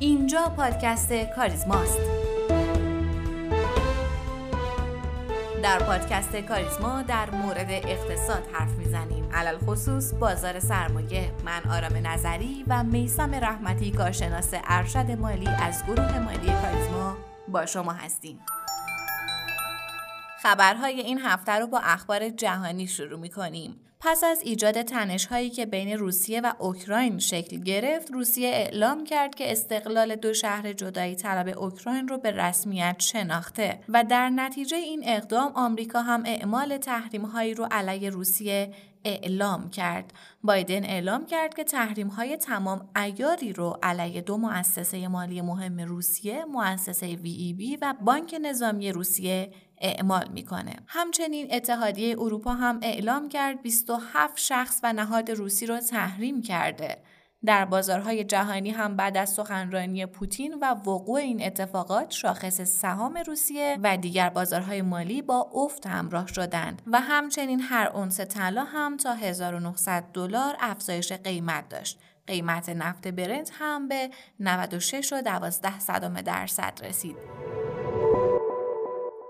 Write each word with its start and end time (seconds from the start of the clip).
اینجا 0.00 0.52
پادکست 0.56 1.12
کاریزماست. 1.12 1.98
در 5.62 5.78
پادکست 5.78 6.36
کاریزما 6.36 7.02
در 7.02 7.30
مورد 7.30 7.70
اقتصاد 7.70 8.42
حرف 8.52 8.70
می‌زنیم. 8.70 9.28
علل 9.34 9.58
خصوص 9.58 10.14
بازار 10.14 10.60
سرمایه. 10.60 11.32
من 11.44 11.70
آرام 11.70 12.06
نظری 12.06 12.64
و 12.68 12.84
میسم 12.84 13.34
رحمتی 13.34 13.90
کارشناس 13.90 14.50
ارشد 14.54 15.10
مالی 15.10 15.48
از 15.48 15.84
گروه 15.86 16.18
مالی 16.18 16.52
کاریزما 16.62 17.16
با 17.48 17.66
شما 17.66 17.92
هستیم. 17.92 18.40
خبرهای 20.42 21.00
این 21.00 21.18
هفته 21.18 21.52
رو 21.52 21.66
با 21.66 21.78
اخبار 21.78 22.28
جهانی 22.28 22.86
شروع 22.86 23.20
می 23.20 23.30
کنیم. 23.30 23.80
پس 24.00 24.24
از 24.24 24.42
ایجاد 24.42 24.82
تنش 24.82 25.26
هایی 25.26 25.50
که 25.50 25.66
بین 25.66 25.98
روسیه 25.98 26.40
و 26.40 26.52
اوکراین 26.58 27.18
شکل 27.18 27.56
گرفت، 27.56 28.10
روسیه 28.10 28.48
اعلام 28.48 29.04
کرد 29.04 29.34
که 29.34 29.52
استقلال 29.52 30.16
دو 30.16 30.34
شهر 30.34 30.72
جدایی 30.72 31.14
طلب 31.14 31.58
اوکراین 31.58 32.08
رو 32.08 32.18
به 32.18 32.30
رسمیت 32.30 32.96
شناخته 32.98 33.80
و 33.88 34.04
در 34.04 34.30
نتیجه 34.30 34.76
این 34.76 35.02
اقدام 35.04 35.52
آمریکا 35.54 36.02
هم 36.02 36.22
اعمال 36.26 36.76
تحریم 36.76 37.22
هایی 37.22 37.54
رو 37.54 37.68
علیه 37.70 38.10
روسیه 38.10 38.74
اعلام 39.04 39.70
کرد. 39.70 40.12
بایدن 40.42 40.84
اعلام 40.84 41.26
کرد 41.26 41.54
که 41.54 41.64
تحریم 41.64 42.08
های 42.08 42.36
تمام 42.36 42.88
ایاری 42.96 43.52
رو 43.52 43.78
علیه 43.82 44.20
دو 44.20 44.36
مؤسسه 44.36 45.08
مالی 45.08 45.40
مهم 45.40 45.80
روسیه، 45.80 46.44
مؤسسه 46.44 47.16
بی 47.16 47.78
و 47.82 47.94
بانک 48.04 48.36
نظامی 48.42 48.92
روسیه 48.92 49.52
اعمال 49.80 50.28
می‌کنه. 50.28 50.76
همچنین 50.86 51.48
اتحادیه 51.50 52.16
اروپا 52.18 52.52
هم 52.52 52.78
اعلام 52.82 53.28
کرد 53.28 53.62
27 53.62 54.38
شخص 54.38 54.80
و 54.82 54.92
نهاد 54.92 55.30
روسی 55.30 55.66
را 55.66 55.80
تحریم 55.80 56.42
کرده. 56.42 56.98
در 57.44 57.64
بازارهای 57.64 58.24
جهانی 58.24 58.70
هم 58.70 58.96
بعد 58.96 59.16
از 59.16 59.30
سخنرانی 59.30 60.06
پوتین 60.06 60.54
و 60.54 60.64
وقوع 60.64 61.20
این 61.20 61.46
اتفاقات 61.46 62.10
شاخص 62.10 62.60
سهام 62.60 63.18
روسیه 63.26 63.78
و 63.82 63.96
دیگر 63.96 64.28
بازارهای 64.28 64.82
مالی 64.82 65.22
با 65.22 65.50
افت 65.54 65.86
همراه 65.86 66.26
شدند 66.26 66.82
و 66.86 67.00
همچنین 67.00 67.60
هر 67.60 67.88
اونس 67.94 68.20
طلا 68.20 68.64
هم 68.64 68.96
تا 68.96 69.14
1900 69.14 70.04
دلار 70.12 70.56
افزایش 70.60 71.12
قیمت 71.12 71.68
داشت. 71.68 71.98
قیمت 72.26 72.68
نفت 72.68 73.08
برنت 73.08 73.50
هم 73.58 73.88
به 73.88 74.10
96 74.40 75.12
و 75.12 75.22
12 75.22 76.22
درصد 76.22 76.80
رسید. 76.82 77.16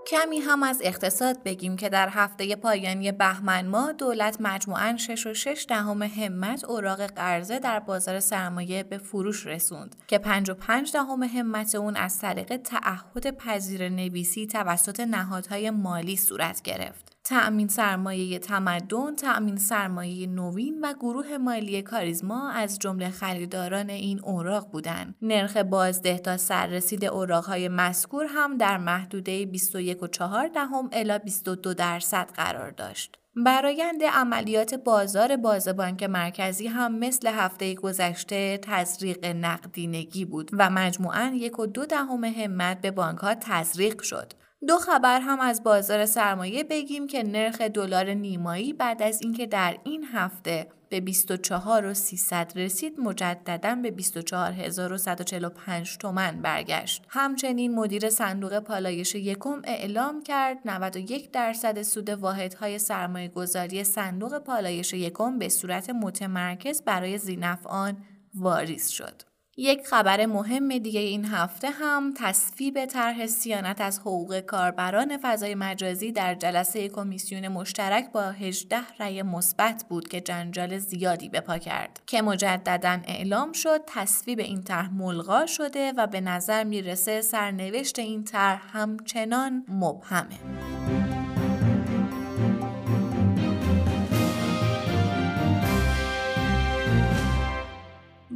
کمی 0.09 0.39
هم 0.39 0.63
از 0.63 0.81
اقتصاد 0.83 1.43
بگیم 1.43 1.75
که 1.75 1.89
در 1.89 2.09
هفته 2.09 2.55
پایانی 2.55 3.11
بهمن 3.11 3.67
ماه 3.67 3.93
دولت 3.93 4.37
مجموعاً 4.39 4.97
6 4.97 5.27
و 5.27 5.33
6 5.33 5.65
دهم 5.69 6.01
همت 6.01 6.65
اوراق 6.65 7.01
قرضه 7.01 7.59
در 7.59 7.79
بازار 7.79 8.19
سرمایه 8.19 8.83
به 8.83 8.97
فروش 8.97 9.45
رسوند 9.45 9.95
که 10.07 10.17
5 10.17 10.49
و 10.49 10.53
5 10.53 10.91
دهم 10.93 11.23
همت 11.23 11.75
اون 11.75 11.95
از 11.95 12.19
طریق 12.19 12.57
تعهد 12.57 13.37
پذیر 13.37 13.89
نویسی 13.89 14.47
توسط 14.47 14.99
نهادهای 14.99 15.69
مالی 15.69 16.17
صورت 16.17 16.61
گرفت. 16.61 17.18
تأمین 17.29 17.67
سرمایه 17.67 18.39
تمدن، 18.39 19.15
تأمین 19.15 19.57
سرمایه 19.57 20.27
نوین 20.27 20.81
و 20.81 20.93
گروه 20.93 21.37
مالی 21.37 21.81
کاریزما 21.81 22.49
از 22.49 22.79
جمله 22.79 23.09
خریداران 23.09 23.89
این 23.89 24.19
اوراق 24.23 24.71
بودند. 24.71 25.15
نرخ 25.21 25.57
بازده 25.57 26.17
تا 26.17 26.37
سررسید 26.37 27.05
اوراقهای 27.05 27.67
مذکور 27.67 28.25
هم 28.29 28.57
در 28.57 28.77
محدوده 28.77 29.45
21.4 29.45 30.47
دهم 30.53 30.89
الی 30.91 31.19
22 31.19 31.73
درصد 31.73 32.29
قرار 32.35 32.71
داشت. 32.71 33.19
برایند 33.35 34.03
عملیات 34.03 34.75
بازار 34.75 35.35
باز 35.35 35.67
بانک 35.67 36.03
مرکزی 36.03 36.67
هم 36.67 36.99
مثل 36.99 37.27
هفته 37.27 37.75
گذشته 37.75 38.57
تزریق 38.57 39.25
نقدینگی 39.25 40.25
بود 40.25 40.49
و 40.53 40.69
مجموعاً 40.69 41.31
یک 41.35 41.59
و 41.59 41.65
دو 41.65 41.85
دهم 41.85 42.23
همت 42.23 42.81
به 42.81 42.91
بانک 42.91 43.17
ها 43.17 43.35
تزریق 43.35 44.01
شد. 44.01 44.33
دو 44.67 44.77
خبر 44.77 45.21
هم 45.21 45.39
از 45.39 45.63
بازار 45.63 46.05
سرمایه 46.05 46.63
بگیم 46.63 47.07
که 47.07 47.23
نرخ 47.23 47.61
دلار 47.61 48.09
نیمایی 48.09 48.73
بعد 48.73 49.01
از 49.01 49.21
اینکه 49.21 49.45
در 49.45 49.77
این 49.83 50.05
هفته 50.13 50.67
به 50.89 50.99
24 50.99 51.85
و 51.85 51.93
300 51.93 52.51
رسید 52.55 52.99
مجددا 52.99 53.75
به 53.75 53.91
24145 53.91 55.97
تومن 55.97 56.41
برگشت. 56.41 57.05
همچنین 57.09 57.75
مدیر 57.75 58.09
صندوق 58.09 58.59
پالایش 58.59 59.15
یکم 59.15 59.61
اعلام 59.63 60.23
کرد 60.23 60.57
91 60.65 61.31
درصد 61.31 61.81
سود 61.81 62.09
واحدهای 62.09 62.79
سرمایه 62.79 63.27
گذاری 63.27 63.83
صندوق 63.83 64.37
پالایش 64.37 64.93
یکم 64.93 65.39
به 65.39 65.49
صورت 65.49 65.89
متمرکز 65.89 66.81
برای 66.81 67.17
زینفعان 67.17 67.97
واریز 68.33 68.89
شد. 68.89 69.28
یک 69.61 69.87
خبر 69.87 70.25
مهم 70.25 70.77
دیگه 70.77 70.99
این 70.99 71.25
هفته 71.25 71.69
هم 71.69 72.13
تصویب 72.17 72.85
طرح 72.85 73.27
سیانت 73.27 73.81
از 73.81 73.99
حقوق 73.99 74.39
کاربران 74.39 75.17
فضای 75.21 75.55
مجازی 75.55 76.11
در 76.11 76.35
جلسه 76.35 76.89
کمیسیون 76.89 77.47
مشترک 77.47 78.11
با 78.11 78.21
18 78.21 78.77
رأی 78.99 79.21
مثبت 79.21 79.85
بود 79.89 80.07
که 80.07 80.21
جنجال 80.21 80.77
زیادی 80.77 81.29
به 81.29 81.39
پا 81.39 81.57
کرد 81.57 82.01
که 82.07 82.21
مجددا 82.21 82.99
اعلام 83.07 83.51
شد 83.51 83.81
تصویب 83.87 84.39
این 84.39 84.63
طرح 84.63 84.93
ملغا 84.93 85.45
شده 85.45 85.93
و 85.97 86.07
به 86.07 86.21
نظر 86.21 86.63
می‌رسه 86.63 87.21
سرنوشت 87.21 87.99
این 87.99 88.23
طرح 88.23 88.61
همچنان 88.77 89.65
مبهمه. 89.67 90.78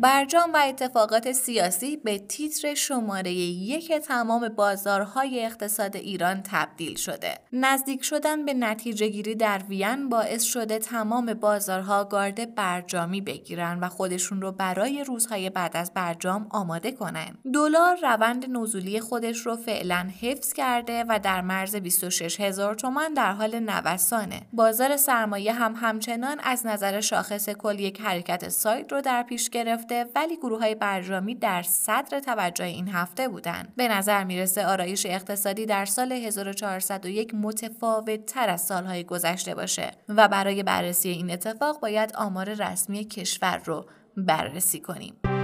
برجام 0.04 0.54
و 0.54 0.58
اتفاقات 0.68 1.32
سیاسی 1.32 1.98
به 1.98 2.18
تیتر 2.18 2.74
شماره 2.74 3.32
یک 3.32 3.92
تمام 3.92 4.50
بازارهای 4.50 5.46
اقتصاد 5.46 5.96
ایران 5.96 6.42
تبدیل 6.44 6.96
شده. 6.96 7.38
نزدیک 7.54 8.04
شدن 8.04 8.46
به 8.46 8.54
نتیجه 8.54 9.08
گیری 9.08 9.36
در 9.36 9.62
وین 9.70 10.10
باعث 10.10 10.44
شده 10.44 10.80
تمام 10.80 11.34
بازارها 11.34 12.04
گارد 12.04 12.56
برجامی 12.56 13.22
بگیرن 13.22 13.80
و 13.80 13.90
خودشون 13.90 14.42
رو 14.42 14.52
برای 14.52 15.04
روزهای 15.04 15.50
بعد 15.50 15.78
از 15.78 15.94
برجام 15.94 16.48
آماده 16.50 16.92
کنن. 16.92 17.38
دلار 17.54 17.98
روند 18.02 18.46
نزولی 18.50 19.00
خودش 19.00 19.38
رو 19.38 19.56
فعلا 19.56 20.10
حفظ 20.22 20.54
کرده 20.54 21.06
و 21.10 21.20
در 21.24 21.42
مرز 21.42 21.76
26 21.76 22.40
هزار 22.40 22.76
تومان 22.76 23.14
در 23.14 23.32
حال 23.32 23.60
نوسانه. 23.60 24.42
بازار 24.54 24.98
سرمایه 24.98 25.54
هم 25.54 25.74
همچنان 25.76 26.40
از 26.44 26.66
نظر 26.66 27.02
شاخص 27.02 27.50
کل 27.50 27.80
یک 27.80 28.02
حرکت 28.02 28.50
ساید 28.50 28.92
رو 28.92 29.02
در 29.02 29.24
پیش 29.24 29.50
گرفته 29.50 29.93
ولی 30.16 30.38
گروه 30.38 30.60
های 30.60 30.76
برجامی 30.76 31.36
در 31.36 31.64
صدر 31.64 32.20
توجه 32.20 32.66
این 32.66 32.88
هفته 32.88 33.28
بودند. 33.28 33.74
به 33.76 33.88
نظر 33.88 34.24
می‌رسه 34.24 34.66
آرایش 34.66 35.06
اقتصادی 35.06 35.66
در 35.66 35.86
سال 35.86 36.12
1401 36.12 37.36
متفاوت 37.36 38.26
تر 38.26 38.50
از 38.50 38.62
سالهای 38.62 39.04
گذشته 39.04 39.56
باشه 39.56 39.92
و 40.10 40.28
برای 40.28 40.64
بررسی 40.64 41.10
این 41.10 41.32
اتفاق 41.32 41.80
باید 41.80 42.16
آمار 42.16 42.54
رسمی 42.54 43.06
کشور 43.06 43.62
رو 43.66 43.86
بررسی 44.18 44.80
کنیم. 44.80 45.43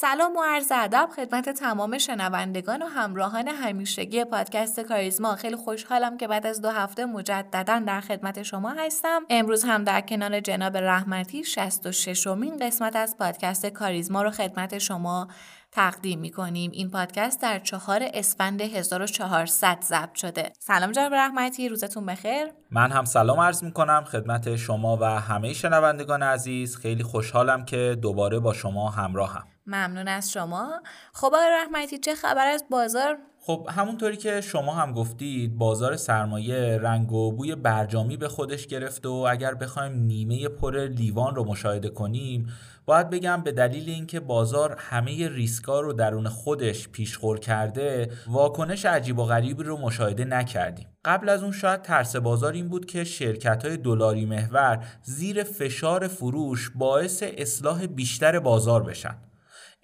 سلام 0.00 0.36
و 0.36 0.42
عرض 0.42 0.72
ادب 0.74 1.08
خدمت 1.16 1.48
تمام 1.48 1.98
شنوندگان 1.98 2.82
و 2.82 2.86
همراهان 2.86 3.48
همیشگی 3.48 4.24
پادکست 4.24 4.80
کاریزما. 4.80 5.36
خیلی 5.36 5.56
خوشحالم 5.56 6.16
که 6.16 6.28
بعد 6.28 6.46
از 6.46 6.62
دو 6.62 6.70
هفته 6.70 7.04
مجددا 7.04 7.82
در 7.86 8.00
خدمت 8.00 8.42
شما 8.42 8.70
هستم. 8.70 9.22
امروز 9.30 9.64
هم 9.64 9.84
در 9.84 10.00
کنار 10.00 10.40
جناب 10.40 10.76
رحمتی 10.76 11.44
66 11.44 12.26
امین 12.26 12.56
قسمت 12.56 12.96
از 12.96 13.16
پادکست 13.18 13.66
کاریزما 13.66 14.22
رو 14.22 14.30
خدمت 14.30 14.78
شما 14.78 15.28
تقدیم 15.72 16.18
می 16.18 16.30
کنیم 16.30 16.70
این 16.70 16.90
پادکست 16.90 17.42
در 17.42 17.58
چهار 17.58 18.00
اسفند 18.14 18.60
1400 18.60 19.78
ضبط 19.82 20.14
شده. 20.14 20.52
سلام 20.58 20.92
جناب 20.92 21.14
رحمتی 21.14 21.68
روزتون 21.68 22.06
بخیر. 22.06 22.46
من 22.70 22.90
هم 22.90 23.04
سلام 23.04 23.40
عرض 23.40 23.64
می 23.64 23.72
کنم 23.72 24.04
خدمت 24.04 24.56
شما 24.56 24.96
و 24.96 25.04
همه 25.04 25.52
شنوندگان 25.52 26.22
عزیز. 26.22 26.76
خیلی 26.76 27.02
خوشحالم 27.02 27.64
که 27.64 27.98
دوباره 28.02 28.38
با 28.38 28.52
شما 28.52 28.90
همراهم. 28.90 29.44
ممنون 29.68 30.08
از 30.08 30.32
شما. 30.32 30.82
خب 31.12 31.26
آقای 31.26 31.46
رحمتی 31.50 31.98
چه 31.98 32.14
خبر 32.14 32.46
از 32.46 32.64
بازار؟ 32.70 33.18
خب 33.40 33.68
همونطوری 33.70 34.16
که 34.16 34.40
شما 34.40 34.74
هم 34.74 34.92
گفتید 34.92 35.58
بازار 35.58 35.96
سرمایه 35.96 36.78
رنگ 36.82 37.12
و 37.12 37.32
بوی 37.32 37.54
برجامی 37.54 38.16
به 38.16 38.28
خودش 38.28 38.66
گرفت 38.66 39.06
و 39.06 39.10
اگر 39.12 39.54
بخوایم 39.54 39.92
نیمه 39.92 40.48
پر 40.48 40.86
لیوان 40.86 41.34
رو 41.34 41.44
مشاهده 41.44 41.88
کنیم 41.88 42.46
باید 42.86 43.10
بگم 43.10 43.42
به 43.42 43.52
دلیل 43.52 43.88
اینکه 43.88 44.20
بازار 44.20 44.76
همه 44.78 45.28
ریسکا 45.28 45.80
رو 45.80 45.92
درون 45.92 46.28
خودش 46.28 46.88
پیشخور 46.88 47.38
کرده 47.38 48.10
واکنش 48.26 48.86
عجیب 48.86 49.18
و 49.18 49.24
غریبی 49.24 49.62
رو 49.62 49.76
مشاهده 49.76 50.24
نکردیم. 50.24 50.86
قبل 51.04 51.28
از 51.28 51.42
اون 51.42 51.52
شاید 51.52 51.82
ترس 51.82 52.16
بازار 52.16 52.52
این 52.52 52.68
بود 52.68 52.86
که 52.86 53.04
شرکت 53.04 53.64
های 53.64 53.76
دلاری 53.76 54.26
محور 54.26 54.84
زیر 55.02 55.42
فشار 55.42 56.08
فروش 56.08 56.70
باعث 56.74 57.22
اصلاح 57.22 57.86
بیشتر 57.86 58.38
بازار 58.38 58.82
بشن. 58.82 59.27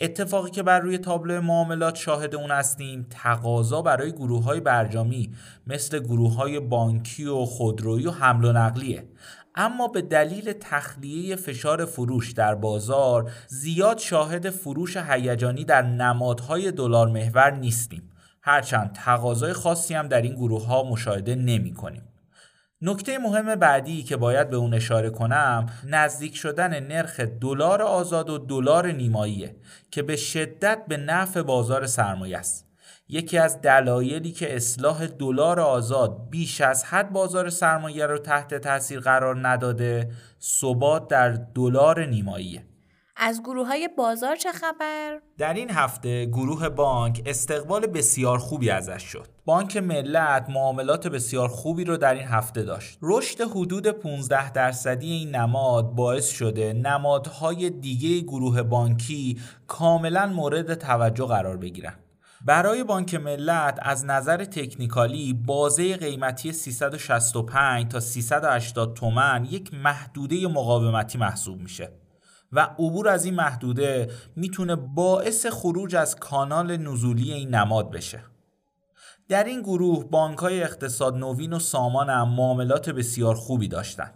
اتفاقی 0.00 0.50
که 0.50 0.62
بر 0.62 0.80
روی 0.80 0.98
تابلو 0.98 1.40
معاملات 1.40 1.96
شاهد 1.96 2.34
اون 2.34 2.50
هستیم 2.50 3.06
تقاضا 3.10 3.82
برای 3.82 4.12
گروه 4.12 4.44
های 4.44 4.60
برجامی 4.60 5.34
مثل 5.66 5.98
گروه 5.98 6.34
های 6.34 6.60
بانکی 6.60 7.24
و 7.24 7.44
خودرویی 7.44 8.06
و 8.06 8.10
حمل 8.10 8.44
و 8.44 8.52
نقلیه 8.52 9.08
اما 9.54 9.88
به 9.88 10.02
دلیل 10.02 10.52
تخلیه 10.52 11.36
فشار 11.36 11.84
فروش 11.84 12.32
در 12.32 12.54
بازار 12.54 13.30
زیاد 13.46 13.98
شاهد 13.98 14.50
فروش 14.50 14.96
هیجانی 14.96 15.64
در 15.64 15.82
نمادهای 15.82 16.72
دلار 16.72 17.08
محور 17.08 17.50
نیستیم 17.50 18.10
هرچند 18.42 18.92
تقاضای 18.92 19.52
خاصی 19.52 19.94
هم 19.94 20.08
در 20.08 20.22
این 20.22 20.34
گروه 20.34 20.66
ها 20.66 20.82
مشاهده 20.82 21.34
نمی 21.34 21.74
کنیم. 21.74 22.02
نکته 22.86 23.18
مهم 23.18 23.54
بعدی 23.54 24.02
که 24.02 24.16
باید 24.16 24.50
به 24.50 24.56
اون 24.56 24.74
اشاره 24.74 25.10
کنم 25.10 25.66
نزدیک 25.86 26.36
شدن 26.36 26.80
نرخ 26.80 27.20
دلار 27.20 27.82
آزاد 27.82 28.30
و 28.30 28.38
دلار 28.38 28.92
نیماییه 28.92 29.56
که 29.90 30.02
به 30.02 30.16
شدت 30.16 30.78
به 30.88 30.96
نفع 30.96 31.42
بازار 31.42 31.86
سرمایه 31.86 32.38
است. 32.38 32.66
یکی 33.08 33.38
از 33.38 33.60
دلایلی 33.60 34.32
که 34.32 34.56
اصلاح 34.56 35.06
دلار 35.06 35.60
آزاد 35.60 36.30
بیش 36.30 36.60
از 36.60 36.84
حد 36.84 37.12
بازار 37.12 37.50
سرمایه 37.50 38.06
رو 38.06 38.18
تحت 38.18 38.54
تاثیر 38.54 39.00
قرار 39.00 39.48
نداده 39.48 40.10
ثبات 40.40 41.08
در 41.08 41.30
دلار 41.30 42.06
نیماییه 42.06 42.64
از 43.16 43.40
گروه 43.42 43.66
های 43.66 43.88
بازار 43.98 44.36
چه 44.36 44.52
خبر؟ 44.52 45.20
در 45.38 45.54
این 45.54 45.70
هفته 45.70 46.26
گروه 46.26 46.68
بانک 46.68 47.22
استقبال 47.26 47.86
بسیار 47.86 48.38
خوبی 48.38 48.70
ازش 48.70 49.02
شد. 49.02 49.28
بانک 49.44 49.76
ملت 49.76 50.50
معاملات 50.50 51.06
بسیار 51.06 51.48
خوبی 51.48 51.84
رو 51.84 51.96
در 51.96 52.14
این 52.14 52.28
هفته 52.28 52.62
داشت. 52.62 52.98
رشد 53.02 53.40
حدود 53.40 53.88
15 53.88 54.50
درصدی 54.50 55.12
این 55.12 55.34
نماد 55.34 55.94
باعث 55.94 56.30
شده 56.30 56.72
نمادهای 56.72 57.70
دیگه 57.70 58.20
گروه 58.20 58.62
بانکی 58.62 59.40
کاملا 59.66 60.26
مورد 60.26 60.74
توجه 60.74 61.26
قرار 61.26 61.56
بگیرن. 61.56 61.94
برای 62.44 62.84
بانک 62.84 63.14
ملت 63.14 63.78
از 63.82 64.04
نظر 64.04 64.44
تکنیکالی 64.44 65.32
بازه 65.32 65.96
قیمتی 65.96 66.52
365 66.52 67.90
تا 67.90 68.00
380 68.00 68.94
تومن 68.94 69.46
یک 69.50 69.74
محدوده 69.74 70.48
مقاومتی 70.48 71.18
محسوب 71.18 71.60
میشه 71.60 72.03
و 72.54 72.60
عبور 72.60 73.08
از 73.08 73.24
این 73.24 73.34
محدوده 73.34 74.10
می‌تونه 74.36 74.76
باعث 74.76 75.46
خروج 75.46 75.96
از 75.96 76.16
کانال 76.16 76.76
نزولی 76.76 77.32
این 77.32 77.54
نماد 77.54 77.90
بشه. 77.90 78.20
در 79.28 79.44
این 79.44 79.62
گروه 79.62 80.04
بانک 80.04 80.38
های 80.38 80.62
اقتصاد 80.62 81.16
نوین 81.16 81.52
و 81.52 81.58
سامان 81.58 82.10
هم 82.10 82.28
معاملات 82.28 82.90
بسیار 82.90 83.34
خوبی 83.34 83.68
داشتند. 83.68 84.14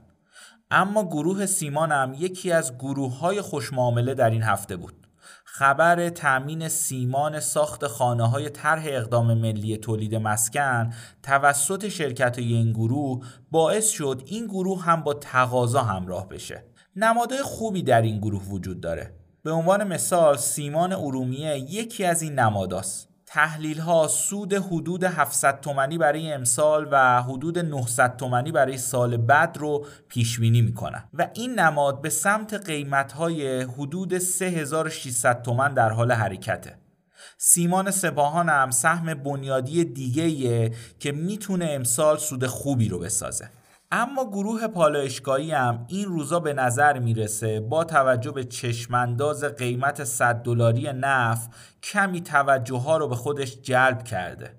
اما 0.70 1.04
گروه 1.04 1.46
سیمان 1.46 1.92
هم 1.92 2.14
یکی 2.18 2.52
از 2.52 2.78
گروه 2.78 3.18
های 3.18 3.40
خوشمعامله 3.40 4.14
در 4.14 4.30
این 4.30 4.42
هفته 4.42 4.76
بود. 4.76 4.94
خبر 5.44 6.08
تأمین 6.08 6.68
سیمان 6.68 7.40
ساخت 7.40 7.86
خانه 7.86 8.28
های 8.28 8.50
طرح 8.50 8.84
اقدام 8.86 9.34
ملی 9.34 9.76
تولید 9.76 10.14
مسکن 10.14 10.92
توسط 11.22 11.88
شرکت 11.88 12.38
این 12.38 12.72
گروه 12.72 13.26
باعث 13.50 13.88
شد 13.90 14.22
این 14.26 14.46
گروه 14.46 14.82
هم 14.82 15.02
با 15.02 15.14
تقاضا 15.14 15.82
همراه 15.82 16.28
بشه. 16.28 16.64
نمادهای 16.96 17.42
خوبی 17.42 17.82
در 17.82 18.02
این 18.02 18.18
گروه 18.18 18.44
وجود 18.44 18.80
داره. 18.80 19.14
به 19.42 19.50
عنوان 19.50 19.84
مثال 19.84 20.36
سیمان 20.36 20.92
ارومیه 20.92 21.58
یکی 21.58 22.04
از 22.04 22.22
این 22.22 22.38
نماداست. 22.38 23.08
تحلیل 23.26 23.78
ها 23.78 24.08
سود 24.08 24.54
حدود 24.54 25.04
700 25.04 25.60
تومانی 25.60 25.98
برای 25.98 26.32
امسال 26.32 26.88
و 26.92 27.22
حدود 27.22 27.58
900 27.58 28.16
تومانی 28.16 28.52
برای 28.52 28.78
سال 28.78 29.16
بعد 29.16 29.56
رو 29.58 29.86
پیش 30.08 30.40
بینی 30.40 30.62
می‌کنن 30.62 31.04
و 31.14 31.28
این 31.34 31.58
نماد 31.58 32.00
به 32.00 32.10
سمت 32.10 32.54
قیمت 32.54 33.12
های 33.12 33.62
حدود 33.62 34.18
3600 34.18 35.42
تومن 35.42 35.74
در 35.74 35.90
حال 35.90 36.12
حرکته. 36.12 36.78
سیمان 37.38 37.90
سپاهان 37.90 38.48
هم 38.48 38.70
سهم 38.70 39.14
بنیادی 39.14 39.84
دیگه 39.84 40.70
که 40.98 41.12
می‌تونه 41.12 41.66
امسال 41.70 42.16
سود 42.16 42.46
خوبی 42.46 42.88
رو 42.88 42.98
بسازه. 42.98 43.50
اما 43.90 44.24
گروه 44.24 44.66
پالایشگاهی 44.66 45.52
هم 45.52 45.84
این 45.88 46.04
روزا 46.04 46.40
به 46.40 46.52
نظر 46.52 46.98
می‌رسه 46.98 47.60
با 47.60 47.84
توجه 47.84 48.30
به 48.30 48.44
چشمانداز 48.44 49.44
قیمت 49.44 50.04
100 50.04 50.34
دلاری 50.34 50.92
نفت 50.92 51.50
کمی 51.82 52.20
توجه 52.20 52.76
ها 52.76 52.96
رو 52.96 53.08
به 53.08 53.16
خودش 53.16 53.60
جلب 53.62 54.02
کرده. 54.02 54.54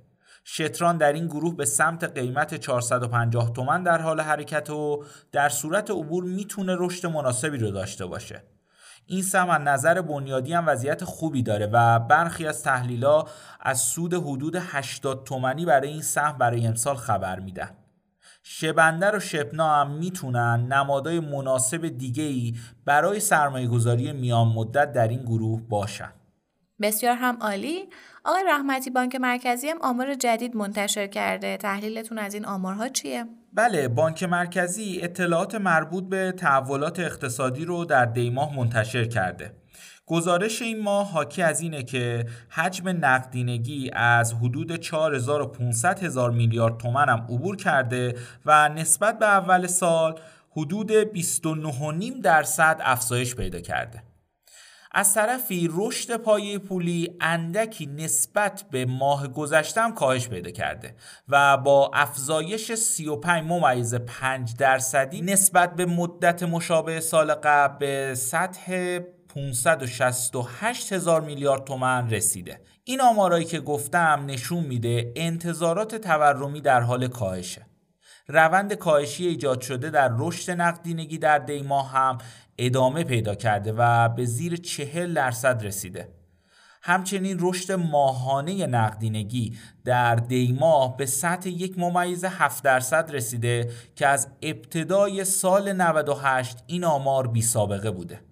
شتران 0.45 0.97
در 0.97 1.13
این 1.13 1.27
گروه 1.27 1.55
به 1.55 1.65
سمت 1.65 2.03
قیمت 2.03 2.55
450 2.55 3.53
تومن 3.53 3.83
در 3.83 4.01
حال 4.01 4.21
حرکت 4.21 4.69
و 4.69 5.03
در 5.31 5.49
صورت 5.49 5.91
عبور 5.91 6.23
می‌تونه 6.23 6.75
رشد 6.79 7.07
مناسبی 7.07 7.57
رو 7.57 7.71
داشته 7.71 8.05
باشه. 8.05 8.43
این 9.05 9.21
سهم 9.21 9.49
از 9.49 9.61
نظر 9.61 10.01
بنیادی 10.01 10.53
هم 10.53 10.63
وضعیت 10.67 11.03
خوبی 11.03 11.43
داره 11.43 11.69
و 11.73 11.99
برخی 11.99 12.47
از 12.47 12.63
تحلیلا 12.63 13.25
از 13.59 13.79
سود 13.79 14.13
حدود 14.13 14.55
80 14.55 15.23
تومنی 15.23 15.65
برای 15.65 15.89
این 15.89 16.01
سهم 16.01 16.37
برای 16.37 16.67
امسال 16.67 16.95
خبر 16.95 17.39
میدن. 17.39 17.75
شبندر 18.51 19.16
و 19.16 19.19
شپنا 19.19 19.75
هم 19.75 19.92
می‌تونن 19.92 20.68
نمادای 20.72 21.19
مناسب 21.19 21.88
دیگه 21.88 22.24
ای 22.24 22.54
برای 22.86 23.19
سرمایه 23.19 23.68
گذاری 23.68 24.13
میان 24.13 24.48
مدت 24.48 24.94
در 24.94 25.07
این 25.07 25.22
گروه 25.22 25.62
باشن. 25.62 26.10
بسیار 26.81 27.16
هم 27.16 27.38
عالی. 27.42 27.90
آقای 28.25 28.44
رحمتی 28.48 28.90
بانک 28.90 29.16
مرکزی 29.16 29.69
هم 29.69 29.78
آمار 29.81 30.13
جدید 30.13 30.56
منتشر 30.56 31.07
کرده. 31.07 31.57
تحلیلتون 31.57 32.18
از 32.18 32.34
این 32.34 32.46
آمارها 32.46 32.88
چیه؟ 32.88 33.25
بله 33.54 33.88
بانک 33.88 34.24
مرکزی 34.24 35.00
اطلاعات 35.01 35.56
مربوط 35.56 36.04
به 36.04 36.31
تحولات 36.31 37.00
اقتصادی 37.00 37.66
رو 37.66 37.86
در 37.86 38.06
دیماه 38.06 38.56
منتشر 38.56 39.06
کرده. 39.06 39.51
گزارش 40.09 40.61
این 40.61 40.81
ماه 40.81 41.11
حاکی 41.11 41.41
از 41.41 41.61
اینه 41.61 41.83
که 41.83 42.25
حجم 42.50 42.89
نقدینگی 42.89 43.91
از 43.94 44.33
حدود 44.33 44.75
4500 44.75 46.03
هزار 46.03 46.31
میلیارد 46.31 46.77
تومن 46.77 47.09
هم 47.09 47.25
عبور 47.29 47.56
کرده 47.56 48.15
و 48.45 48.69
نسبت 48.69 49.19
به 49.19 49.25
اول 49.25 49.67
سال 49.67 50.19
حدود 50.51 50.91
29.5 51.03 52.21
درصد 52.23 52.81
افزایش 52.83 53.35
پیدا 53.35 53.59
کرده. 53.59 54.03
از 54.91 55.13
طرفی 55.13 55.69
رشد 55.73 56.17
پایه 56.17 56.59
پولی 56.59 57.17
اندکی 57.21 57.85
نسبت 57.85 58.65
به 58.71 58.85
ماه 58.85 59.27
گذشتم 59.27 59.94
کاهش 59.94 60.27
پیدا 60.27 60.51
کرده 60.51 60.95
و 61.29 61.57
با 61.57 61.91
افزایش 61.94 62.71
35 62.71 63.44
ممیز 63.47 63.95
5 63.95 64.55
درصدی 64.57 65.21
نسبت 65.21 65.75
به 65.75 65.85
مدت 65.85 66.44
مشابه 66.44 67.00
سال 67.00 67.33
قبل 67.33 67.77
به 67.77 68.15
سطح 68.15 69.00
568 69.29 70.93
هزار 70.93 71.21
میلیارد 71.21 71.63
تومن 71.63 72.09
رسیده. 72.09 72.61
این 72.83 73.01
آمارایی 73.01 73.45
که 73.45 73.59
گفتم 73.59 74.23
نشون 74.27 74.63
میده 74.63 75.13
انتظارات 75.15 75.95
تورمی 75.95 76.61
در 76.61 76.81
حال 76.81 77.07
کاهشه. 77.07 77.65
روند 78.27 78.73
کاهشی 78.73 79.27
ایجاد 79.27 79.61
شده 79.61 79.89
در 79.89 80.11
رشد 80.17 80.51
نقدینگی 80.51 81.17
در 81.17 81.39
دیماه 81.39 81.91
هم 81.91 82.17
ادامه 82.57 83.03
پیدا 83.03 83.35
کرده 83.35 83.73
و 83.77 84.09
به 84.09 84.25
زیر 84.25 84.55
چهل 84.55 85.13
درصد 85.13 85.65
رسیده. 85.65 86.09
همچنین 86.81 87.37
رشد 87.39 87.71
ماهانه 87.71 88.67
نقدینگی 88.67 89.57
در 89.86 90.15
دیماه 90.15 90.98
به 90.98 91.05
سطح 91.05 91.50
یک 91.50 91.79
ممیز 91.79 92.25
7 92.25 92.63
درصد 92.63 93.12
رسیده 93.15 93.71
که 93.95 94.07
از 94.07 94.27
ابتدای 94.41 95.25
سال 95.25 95.74
98 95.74 96.63
این 96.67 96.83
آمار 96.83 97.27
بی 97.27 97.41
سابقه 97.41 97.91
بوده. 97.91 98.28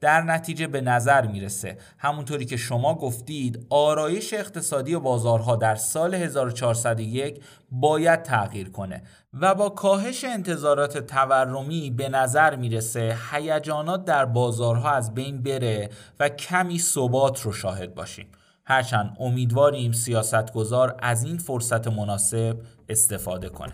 در 0.00 0.22
نتیجه 0.22 0.66
به 0.66 0.80
نظر 0.80 1.26
می‌رسه. 1.26 1.78
همونطوری 1.98 2.44
که 2.44 2.56
شما 2.56 2.94
گفتید 2.94 3.66
آرایش 3.70 4.34
اقتصادی 4.34 4.94
و 4.94 5.00
بازارها 5.00 5.56
در 5.56 5.74
سال 5.74 6.14
1401 6.14 7.44
باید 7.70 8.22
تغییر 8.22 8.70
کنه 8.70 9.02
و 9.40 9.54
با 9.54 9.68
کاهش 9.68 10.24
انتظارات 10.24 10.98
تورمی 10.98 11.90
به 11.90 12.08
نظر 12.08 12.56
می‌رسه 12.56 13.16
هیجانات 13.32 14.04
در 14.04 14.24
بازارها 14.24 14.90
از 14.90 15.14
بین 15.14 15.42
بره 15.42 15.90
و 16.20 16.28
کمی 16.28 16.78
ثبات 16.78 17.40
رو 17.40 17.52
شاهد 17.52 17.94
باشیم. 17.94 18.26
هرچند 18.64 19.16
امیدواریم 19.20 19.92
سیاستگزار 19.92 20.96
از 20.98 21.24
این 21.24 21.38
فرصت 21.38 21.88
مناسب 21.88 22.56
استفاده 22.88 23.48
کنه. 23.48 23.72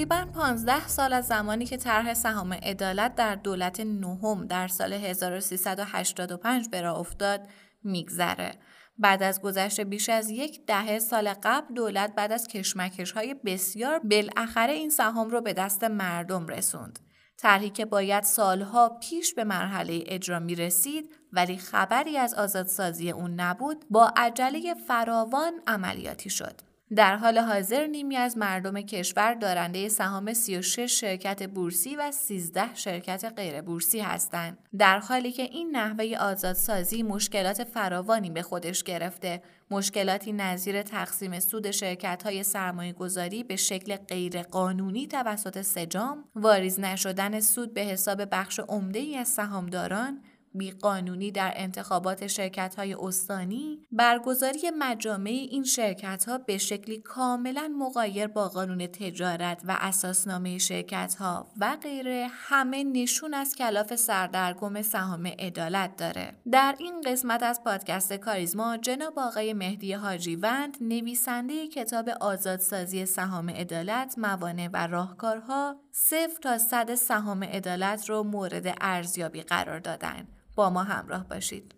تقریبا 0.00 0.26
15 0.34 0.88
سال 0.88 1.12
از 1.12 1.26
زمانی 1.26 1.66
که 1.66 1.76
طرح 1.76 2.14
سهام 2.14 2.52
عدالت 2.52 3.14
در 3.14 3.34
دولت 3.34 3.80
نهم 3.80 4.46
در 4.46 4.68
سال 4.68 4.92
1385 4.92 6.68
به 6.68 6.82
راه 6.82 6.98
افتاد 6.98 7.40
میگذره. 7.82 8.52
بعد 8.98 9.22
از 9.22 9.42
گذشت 9.42 9.80
بیش 9.80 10.08
از 10.08 10.30
یک 10.30 10.66
دهه 10.66 10.98
سال 10.98 11.34
قبل 11.42 11.74
دولت 11.74 12.14
بعد 12.14 12.32
از 12.32 12.48
کشمکش 12.48 13.12
های 13.12 13.34
بسیار 13.34 13.98
بالاخره 13.98 14.72
این 14.72 14.90
سهام 14.90 15.30
رو 15.30 15.40
به 15.40 15.52
دست 15.52 15.84
مردم 15.84 16.46
رسوند. 16.46 16.98
طرحی 17.36 17.70
که 17.70 17.84
باید 17.84 18.24
سالها 18.24 18.88
پیش 18.88 19.34
به 19.34 19.44
مرحله 19.44 20.04
اجرا 20.06 20.38
می 20.38 20.54
رسید 20.54 21.12
ولی 21.32 21.56
خبری 21.56 22.18
از 22.18 22.34
آزادسازی 22.34 23.10
اون 23.10 23.40
نبود 23.40 23.84
با 23.90 24.12
عجله 24.16 24.74
فراوان 24.74 25.52
عملیاتی 25.66 26.30
شد. 26.30 26.69
در 26.96 27.16
حال 27.16 27.38
حاضر 27.38 27.86
نیمی 27.86 28.16
از 28.16 28.38
مردم 28.38 28.80
کشور 28.80 29.34
دارنده 29.34 29.88
سهام 29.88 30.32
36 30.32 31.00
شرکت 31.00 31.48
بورسی 31.48 31.96
و 31.96 32.10
13 32.10 32.74
شرکت 32.74 33.32
غیر 33.36 33.60
بورسی 33.60 34.00
هستند. 34.00 34.58
در 34.78 34.98
حالی 34.98 35.32
که 35.32 35.42
این 35.42 35.76
نحوه 35.76 36.16
آزادسازی 36.20 37.02
مشکلات 37.02 37.64
فراوانی 37.64 38.30
به 38.30 38.42
خودش 38.42 38.82
گرفته. 38.82 39.42
مشکلاتی 39.70 40.32
نظیر 40.32 40.82
تقسیم 40.82 41.40
سود 41.40 41.70
شرکت 41.70 42.22
های 42.22 42.42
سرمایه 42.42 42.92
گذاری 42.92 43.44
به 43.44 43.56
شکل 43.56 43.96
غیرقانونی 43.96 45.06
توسط 45.06 45.62
سجام 45.62 46.24
واریز 46.34 46.80
نشدن 46.80 47.40
سود 47.40 47.74
به 47.74 47.80
حساب 47.80 48.22
بخش 48.32 48.60
عمده 48.60 48.98
ای 48.98 49.16
از 49.16 49.28
سهامداران 49.28 50.22
بیقانونی 50.54 51.30
در 51.30 51.52
انتخابات 51.56 52.26
شرکت 52.26 52.74
های 52.74 52.94
استانی 52.94 53.86
برگزاری 53.92 54.70
مجامع 54.78 55.30
این 55.30 55.64
شرکت 55.64 56.24
ها 56.24 56.38
به 56.38 56.58
شکلی 56.58 56.98
کاملا 56.98 57.74
مقایر 57.78 58.26
با 58.26 58.48
قانون 58.48 58.86
تجارت 58.86 59.62
و 59.64 59.76
اساسنامه 59.80 60.58
شرکت 60.58 61.14
ها 61.14 61.46
و 61.60 61.76
غیره 61.82 62.26
همه 62.30 62.84
نشون 62.84 63.34
از 63.34 63.54
کلاف 63.54 63.94
سردرگم 63.94 64.82
سهام 64.82 65.26
عدالت 65.26 65.96
داره. 65.96 66.32
در 66.52 66.74
این 66.78 67.00
قسمت 67.00 67.42
از 67.42 67.64
پادکست 67.64 68.12
کاریزما 68.12 68.76
جناب 68.76 69.18
آقای 69.18 69.52
مهدی 69.52 69.92
حاجیوند 69.92 70.76
نویسنده 70.80 71.68
کتاب 71.68 72.08
آزادسازی 72.08 73.06
سهام 73.06 73.50
عدالت 73.50 74.14
موانع 74.18 74.68
و 74.72 74.86
راهکارها 74.86 75.76
صفر 75.92 76.40
تا 76.42 76.58
صد 76.58 76.94
سهام 76.94 77.44
عدالت 77.44 78.10
رو 78.10 78.22
مورد 78.22 78.76
ارزیابی 78.80 79.42
قرار 79.42 79.78
دادن. 79.78 80.28
با 80.60 80.70
ما 80.70 80.82
همراه 80.82 81.24
باشید. 81.30 81.74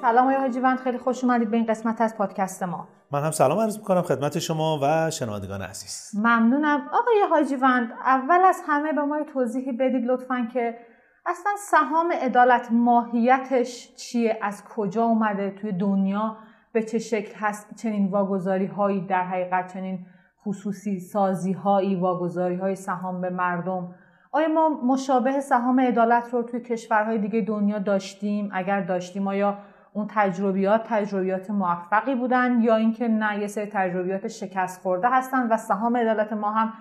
سلام 0.00 0.24
آقای 0.24 0.34
حاجیوند 0.34 0.78
خیلی 0.78 0.98
خوش 0.98 1.24
اومدید 1.24 1.50
به 1.50 1.56
این 1.56 1.66
قسمت 1.66 2.00
از 2.00 2.16
پادکست 2.16 2.62
ما. 2.62 2.88
من 3.10 3.24
هم 3.24 3.30
سلام 3.30 3.58
عرض 3.58 3.78
می‌کنم 3.78 4.02
خدمت 4.02 4.38
شما 4.38 4.78
و 4.82 5.10
شنوندگان 5.10 5.62
عزیز. 5.62 6.20
ممنونم. 6.20 6.80
آقای 6.92 7.24
حاجیوند 7.30 7.92
اول 7.92 8.40
از 8.44 8.62
همه 8.66 8.92
به 8.92 9.02
ما 9.02 9.22
توضیحی 9.32 9.72
بدید 9.72 10.04
لطفا 10.04 10.48
که 10.52 10.78
اصلا 11.26 11.52
سهام 11.58 12.12
عدالت 12.12 12.68
ماهیتش 12.72 13.94
چیه؟ 13.94 14.38
از 14.42 14.64
کجا 14.64 15.04
اومده؟ 15.04 15.50
توی 15.50 15.72
دنیا 15.72 16.36
به 16.72 16.82
چه 16.82 16.98
شکل 16.98 17.34
هست؟ 17.36 17.74
چنین 17.74 18.10
واگذاری 18.10 18.66
هایی 18.66 19.06
در 19.06 19.24
حقیقت 19.24 19.72
چنین 19.72 20.06
خصوصی 20.44 21.00
سازی 21.00 21.52
هایی 21.52 21.94
واگذاری 21.94 22.56
های 22.56 22.74
سهام 22.74 23.20
به 23.20 23.30
مردم 23.30 23.94
آیا 24.36 24.48
ما 24.48 24.68
مشابه 24.68 25.40
سهام 25.40 25.80
عدالت 25.80 26.28
رو 26.32 26.42
توی 26.42 26.60
کشورهای 26.60 27.18
دیگه 27.18 27.40
دنیا 27.40 27.78
داشتیم؟ 27.78 28.50
اگر 28.52 28.80
داشتیم 28.80 29.28
آیا 29.28 29.58
اون 29.92 30.06
تجربیات 30.10 30.82
تجربیات 30.88 31.50
موفقی 31.50 32.14
بودن 32.14 32.60
یا 32.62 32.76
اینکه 32.76 33.08
نه 33.08 33.40
یه 33.40 33.46
سری 33.46 33.70
تجربیات 33.72 34.28
شکست 34.28 34.80
خورده 34.80 35.08
هستن 35.10 35.48
و 35.48 35.56
سهام 35.56 35.96
عدالت 35.96 36.32
ما 36.32 36.50
هم 36.50 36.72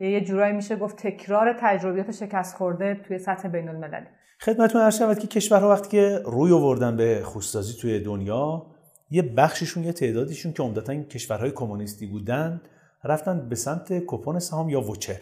یه 0.00 0.20
جورایی 0.20 0.52
میشه 0.52 0.76
گفت 0.76 0.96
تکرار 0.96 1.56
تجربیات 1.60 2.10
شکست 2.10 2.56
خورده 2.56 2.94
توی 2.94 3.18
سطح 3.18 3.48
بین 3.48 3.68
المللی 3.68 4.06
خدمتتون 4.40 4.80
عرض 4.80 4.98
شود 4.98 5.18
که 5.18 5.26
کشورها 5.26 5.70
وقتی 5.70 5.88
که 5.88 6.20
روی 6.24 6.52
آوردن 6.52 6.96
به 6.96 7.20
خوستازی 7.24 7.74
توی 7.80 8.00
دنیا 8.00 8.66
یه 9.10 9.22
بخششون 9.22 9.84
یه 9.84 9.92
تعدادیشون 9.92 10.52
که 10.52 10.62
عمدتا 10.62 10.94
کشورهای 10.94 11.50
کمونیستی 11.50 12.06
بودن 12.06 12.60
رفتن 13.04 13.48
به 13.48 13.54
سمت 13.54 13.92
کپون 14.06 14.38
سهام 14.38 14.68
یا 14.68 14.80
وچر. 14.80 15.20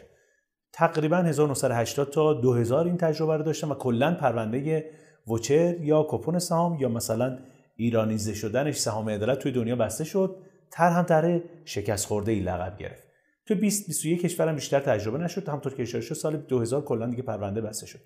تقریبا 0.72 1.16
1980 1.16 2.10
تا 2.10 2.34
2000 2.34 2.86
این 2.86 2.96
تجربه 2.96 3.36
رو 3.36 3.42
داشتم 3.42 3.70
و 3.70 3.74
کلا 3.74 4.14
پرونده 4.14 4.90
وچر 5.28 5.80
یا 5.80 6.06
کپون 6.10 6.38
سهام 6.38 6.80
یا 6.80 6.88
مثلا 6.88 7.38
ایرانیزه 7.76 8.34
شدنش 8.34 8.76
سهام 8.76 9.10
عدالت 9.10 9.38
توی 9.38 9.52
دنیا 9.52 9.76
بسته 9.76 10.04
شد 10.04 10.36
تر 10.70 10.90
هم 10.90 11.02
تر 11.02 11.40
شکست 11.64 12.06
خورده 12.06 12.32
ای 12.32 12.40
لقب 12.40 12.76
گرفت. 12.76 13.06
تو 13.46 13.54
20 13.54 13.86
21 13.86 14.22
کشورم 14.22 14.54
بیشتر 14.54 14.80
تجربه 14.80 15.18
نشد 15.18 15.48
همطور 15.48 15.74
که 15.74 15.82
اشاره 15.82 16.04
شد 16.04 16.14
سال 16.14 16.36
2000 16.36 16.84
کلا 16.84 17.06
دیگه 17.06 17.22
پرونده 17.22 17.60
بسته 17.60 17.86
شد. 17.86 17.98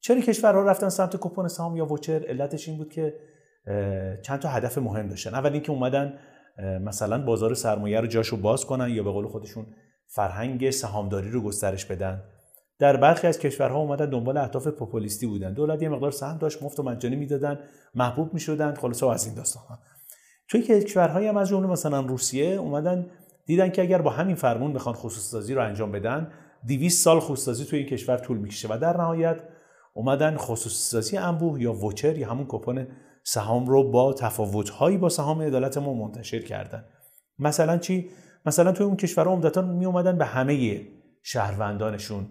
چرا 0.00 0.20
کشورها 0.20 0.62
رفتن 0.62 0.88
سمت 0.88 1.16
کپون 1.16 1.48
سهام 1.48 1.76
یا 1.76 1.92
وچر؟ 1.92 2.24
علتش 2.28 2.68
این 2.68 2.78
بود 2.78 2.92
که 2.92 3.14
چند 4.22 4.38
تا 4.38 4.48
هدف 4.48 4.78
مهم 4.78 5.08
داشتن. 5.08 5.34
اول 5.34 5.52
اینکه 5.52 5.72
اومدن 5.72 6.18
مثلا 6.82 7.24
بازار 7.24 7.54
سرمایه 7.54 8.00
رو 8.00 8.06
جاشو 8.06 8.36
باز 8.36 8.64
کنن 8.64 8.90
یا 8.90 9.02
به 9.02 9.10
قول 9.10 9.26
خودشون 9.26 9.66
فرهنگ 10.14 10.70
سهامداری 10.70 11.30
رو 11.30 11.42
گسترش 11.42 11.84
بدن. 11.84 12.22
در 12.78 12.96
برخی 12.96 13.26
از 13.26 13.38
کشورها 13.38 13.78
اومدن 13.78 14.10
دنبال 14.10 14.36
اهداف 14.36 14.66
پوپولیستی 14.66 15.26
بودن. 15.26 15.54
دولت 15.54 15.82
یه 15.82 15.88
مقدار 15.88 16.10
سهم 16.10 16.38
داشت 16.38 16.62
مفت 16.62 16.80
و 16.80 16.82
مجانی 16.82 17.16
می‌دادن 17.16 17.58
محبوب 17.94 18.34
می‌شدن 18.34 18.74
خلاص 18.74 19.02
از 19.02 19.26
این 19.26 19.34
داستان 19.34 19.78
توی 20.48 20.62
کشورهایی 20.62 21.26
هم 21.26 21.36
از 21.36 21.48
جمله 21.48 21.66
مثلا 21.66 22.00
روسیه 22.00 22.46
اومدن 22.46 23.06
دیدن 23.46 23.70
که 23.70 23.82
اگر 23.82 24.02
با 24.02 24.10
همین 24.10 24.36
فرمون 24.36 24.72
بخوان 24.72 24.94
خصوص 24.94 25.30
سازی 25.30 25.54
رو 25.54 25.62
انجام 25.62 25.92
بدن 25.92 26.32
200 26.68 27.04
سال 27.04 27.20
خصوصی 27.20 27.64
توی 27.64 27.78
این 27.78 27.88
کشور 27.88 28.16
طول 28.16 28.38
می‌کشه 28.38 28.68
و 28.70 28.78
در 28.78 28.96
نهایت 28.96 29.40
اومدن 29.94 30.36
خصوصی 30.36 30.90
سازی 30.90 31.16
انبوه 31.16 31.62
یا 31.62 31.72
وچر 31.72 32.18
یا 32.18 32.30
همون 32.30 32.46
کپون 32.48 32.86
سهام 33.24 33.66
رو 33.66 33.90
با 33.90 34.12
تفاوت‌هایی 34.12 34.98
با 34.98 35.08
سهام 35.08 35.42
عدالت 35.42 35.78
ما 35.78 35.94
منتشر 35.94 36.42
کردن. 36.42 36.84
مثلا 37.38 37.78
چی؟ 37.78 38.10
مثلا 38.46 38.72
توی 38.72 38.86
اون 38.86 38.96
کشورها 38.96 39.32
عمدتا 39.32 39.62
می 39.62 39.86
اومدن 39.86 40.18
به 40.18 40.24
همه 40.24 40.80
شهروندانشون 41.22 42.26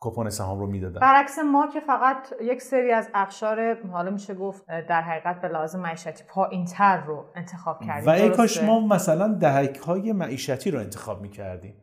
کپون 0.00 0.30
سهام 0.30 0.58
رو 0.58 0.66
می‌دادن. 0.66 1.00
برعکس 1.00 1.38
ما 1.38 1.66
که 1.66 1.80
فقط 1.80 2.16
یک 2.42 2.62
سری 2.62 2.92
از 2.92 3.08
اقشار 3.14 3.88
حالا 3.88 4.10
میشه 4.10 4.34
گفت 4.34 4.66
در 4.66 5.02
حقیقت 5.02 5.40
به 5.40 5.48
لازم 5.48 5.80
معیشتی 5.80 6.24
پایینتر 6.28 7.04
رو 7.04 7.24
انتخاب 7.36 7.80
کردیم. 7.86 8.08
و 8.08 8.10
ای 8.10 8.30
کاش 8.30 8.62
ما 8.62 8.86
مثلا 8.86 9.34
دهک 9.34 9.76
های 9.76 10.12
معیشتی 10.12 10.70
رو 10.70 10.78
انتخاب 10.78 11.22
می‌کردیم. 11.22 11.74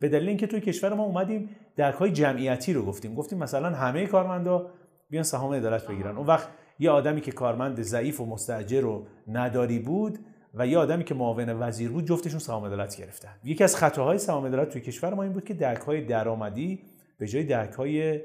به 0.00 0.08
دلیل 0.08 0.28
اینکه 0.28 0.46
توی 0.46 0.60
کشور 0.60 0.94
ما 0.94 1.02
اومدیم 1.02 1.56
دهک 1.76 1.94
های 1.94 2.12
جمعیتی 2.12 2.72
رو 2.72 2.86
گفتیم. 2.86 3.14
گفتیم 3.14 3.38
مثلا 3.38 3.70
همه 3.70 4.06
کارمندا 4.06 4.66
بیان 5.10 5.24
سهام 5.24 5.52
عدالت 5.52 5.86
بگیرن. 5.86 6.16
اون 6.16 6.26
وقت 6.26 6.48
یه 6.78 6.90
آدمی 6.90 7.20
که 7.20 7.32
کارمند 7.32 7.82
ضعیف 7.82 8.20
و 8.20 8.26
مستاجر 8.26 8.84
و 8.84 9.06
نداری 9.28 9.78
بود 9.78 10.18
و 10.54 10.66
یه 10.66 10.78
آدمی 10.78 11.04
که 11.04 11.14
معاون 11.14 11.48
وزیر 11.48 11.90
بود 11.90 12.06
جفتشون 12.06 12.38
سهام 12.38 12.64
عدالت 12.64 12.96
گرفتن. 12.96 13.34
یکی 13.44 13.64
از 13.64 13.76
خطاهای 13.76 14.18
سهام 14.18 14.46
عدالت 14.46 14.68
توی 14.68 14.80
کشور 14.80 15.14
ما 15.14 15.22
این 15.22 15.32
بود 15.32 15.44
که 15.44 15.54
درک 15.54 15.80
های 15.80 16.04
درآمدی 16.04 16.82
به 17.18 17.26
جای 17.26 17.44
درک 17.44 17.72
های 17.72 18.20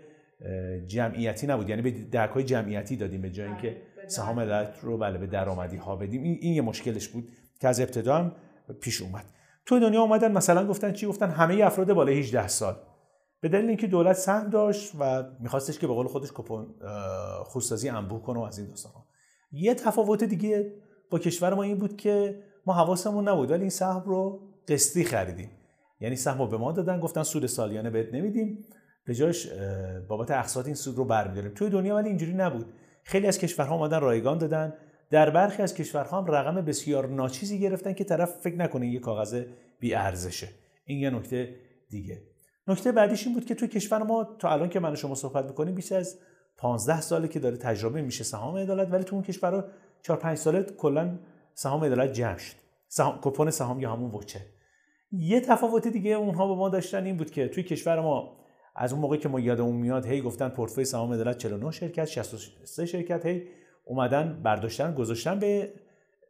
جمعیتی 0.88 1.48
نبود. 1.48 1.70
یعنی 1.70 1.82
به 1.82 1.92
درک 1.92 2.30
های 2.30 2.44
جمعیتی 2.44 2.96
دادیم 2.96 3.22
به 3.22 3.30
جای 3.30 3.48
اینکه 3.48 3.82
سهام 4.08 4.40
عدالت 4.40 4.80
رو 4.82 4.98
بله 4.98 5.18
به 5.18 5.28
درآمدی 5.28 5.78
ها 5.78 5.96
بدیم. 5.96 6.24
این, 6.24 6.38
این 6.42 6.54
یه 6.54 6.62
مشکلش 6.62 7.08
بود 7.08 7.30
که 7.62 7.68
از 7.68 7.80
ابتدا 7.80 8.18
هم 8.18 8.32
پیش 8.82 9.02
اومد. 9.02 9.26
تو 9.66 9.80
دنیا 9.80 10.02
اومدن 10.02 10.32
مثلا 10.32 10.68
گفتن 10.68 10.94
چی؟ 10.94 11.06
گفتن 11.06 11.30
همه 11.30 11.64
افراد 11.64 11.94
بالای 11.94 12.20
18 12.20 12.48
سال. 12.48 12.76
به 13.42 13.50
دلیل 13.50 13.68
اینکه 13.68 13.88
دولت 13.88 14.16
سهم 14.16 14.50
داشت 14.50 14.92
و 15.00 15.24
میخواستش 15.40 15.80
که 15.80 15.88
به 15.88 15.94
قول 15.94 16.08
خودش 16.08 16.30
کپون 16.34 16.68
خودسازی 17.44 17.90
انبوه 17.90 18.22
کنه 18.22 18.40
و 18.40 18.44
از 18.44 18.60
این 18.60 18.68
داستان 18.68 18.92
یه 19.52 19.74
تفاوت 19.74 20.24
دیگه 20.24 20.74
با 21.10 21.20
کشور 21.20 21.54
ما 21.54 21.64
این 21.64 21.78
بود 21.78 21.98
که 21.98 22.44
ما 22.66 22.74
حواسمون 22.74 23.28
نبود 23.28 23.52
ولی 23.52 23.62
این 23.62 23.70
سهم 23.70 24.04
رو 24.06 24.40
قسطی 24.68 25.04
خریدیم. 25.04 25.50
یعنی 26.00 26.16
سهم 26.16 26.38
رو 26.38 26.48
به 26.48 26.58
ما 26.58 26.72
دادن 26.72 27.00
گفتن 27.00 27.24
سود 27.24 27.46
سالیانه 27.46 27.90
بهت 27.90 28.14
نمیدیم. 28.14 28.66
به 29.06 29.16
جاش 29.16 29.48
بابت 30.08 30.32
اقساط 30.32 30.66
این 30.66 30.76
سود 30.76 30.98
رو 30.98 31.06
برمیداریم. 31.06 31.52
توی 31.56 31.70
دنیا 31.70 31.96
ولی 31.96 32.08
اینجوری 32.08 32.34
نبود. 32.34 32.66
خیلی 33.04 33.28
از 33.28 33.38
کشورها 33.38 33.76
اومدن 33.76 34.00
رایگان 34.00 34.38
دادن. 34.38 34.74
در 35.10 35.30
برخی 35.30 35.64
از 35.64 35.74
کشورها 35.74 36.22
هم 36.22 36.32
رقم 36.32 36.62
بسیار 36.62 37.08
ناچیزی 37.08 37.60
گرفتن 37.60 37.94
که 37.94 38.04
طرف 38.04 38.32
فکر 38.42 38.56
نکنه 38.56 38.88
یه 38.88 39.00
کاغذ 39.00 39.44
بی 39.80 39.94
ارزشه 39.94 40.48
این 40.86 41.00
یه 41.00 41.10
نکته 41.10 41.56
دیگه. 41.90 42.22
نکته 42.68 42.92
بعدیش 42.92 43.26
این 43.26 43.36
بود 43.36 43.46
که 43.46 43.56
توی 43.56 43.68
کشور 43.68 44.04
ما 44.04 44.24
تا 44.40 44.50
الان 44.50 44.70
که 44.70 44.80
من 44.80 44.96
شما 44.96 45.16
صحبت 45.16 45.46
می‌کنیم 45.46 45.76
بیش 45.76 45.92
از 45.92 46.20
15 46.58 47.02
ساله 47.02 47.28
که 47.28 47.40
داره 47.40 47.58
تجربه 47.58 48.02
میشه 48.02 48.24
سهام 48.24 48.58
عدالت 48.58 48.92
ولی 48.92 49.04
تو 49.04 49.16
اون 49.16 49.24
کشورها 49.24 49.64
4 50.02 50.18
5 50.18 50.38
ساله 50.38 50.64
کلا 50.64 51.20
سهام 51.54 51.84
عدالت 51.84 52.14
جمع 52.14 52.38
شد. 52.38 52.56
سهام 52.88 53.20
کپون 53.22 53.50
سهام 53.50 53.80
یا 53.80 53.92
همون 53.92 54.12
وچه. 54.12 54.46
یه 55.12 55.42
تفاوت 55.42 55.88
دیگه 55.88 56.12
اونها 56.12 56.48
با 56.48 56.56
ما 56.56 56.70
داشتن 56.70 57.06
این 57.06 57.18
بود 57.18 57.32
که 57.32 57.48
توی 57.48 57.64
کشور 57.64 58.02
ما 58.02 58.38
از 58.76 58.94
اون 58.94 59.02
موقعی 59.02 59.20
که 59.20 59.30
ما 59.30 59.40
یادمون 59.40 59.76
میاد 59.76 60.06
هی 60.06 60.22
گفتن 60.22 60.50
پورتفوی 60.50 60.86
سهام 60.86 61.14
عدالت 61.14 61.38
49 61.38 61.72
شرکت 61.72 62.06
63 62.06 62.86
شرکت 62.86 63.26
هی 63.26 63.48
اومدن 63.86 64.42
برداشتن 64.44 64.94
گذاشتن 64.94 65.40
به 65.40 65.74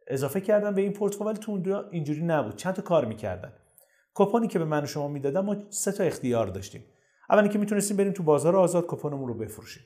اضافه 0.06 0.40
کردن 0.40 0.74
به 0.74 0.82
این 0.82 0.92
پورتفوی 0.92 1.26
ولی 1.26 1.38
تو 1.38 1.84
اینجوری 1.90 2.22
نبود. 2.22 2.56
چند 2.56 2.74
تا 2.74 2.82
کار 2.82 3.04
می‌کردن. 3.04 3.52
کپونی 4.14 4.48
که 4.48 4.58
به 4.58 4.64
من 4.64 4.82
و 4.82 4.86
شما 4.86 5.08
می‌دادن 5.08 5.40
ما 5.40 5.56
سه 5.68 5.92
تا 5.92 6.04
اختیار 6.04 6.46
داشتیم. 6.46 6.84
اولی 7.30 7.48
که 7.48 7.58
می‌تونستیم 7.58 7.96
بریم 7.96 8.12
تو 8.12 8.22
بازار 8.22 8.56
آزاد 8.56 8.84
کپونمون 8.88 9.28
رو 9.28 9.34
بفروشیم. 9.34 9.82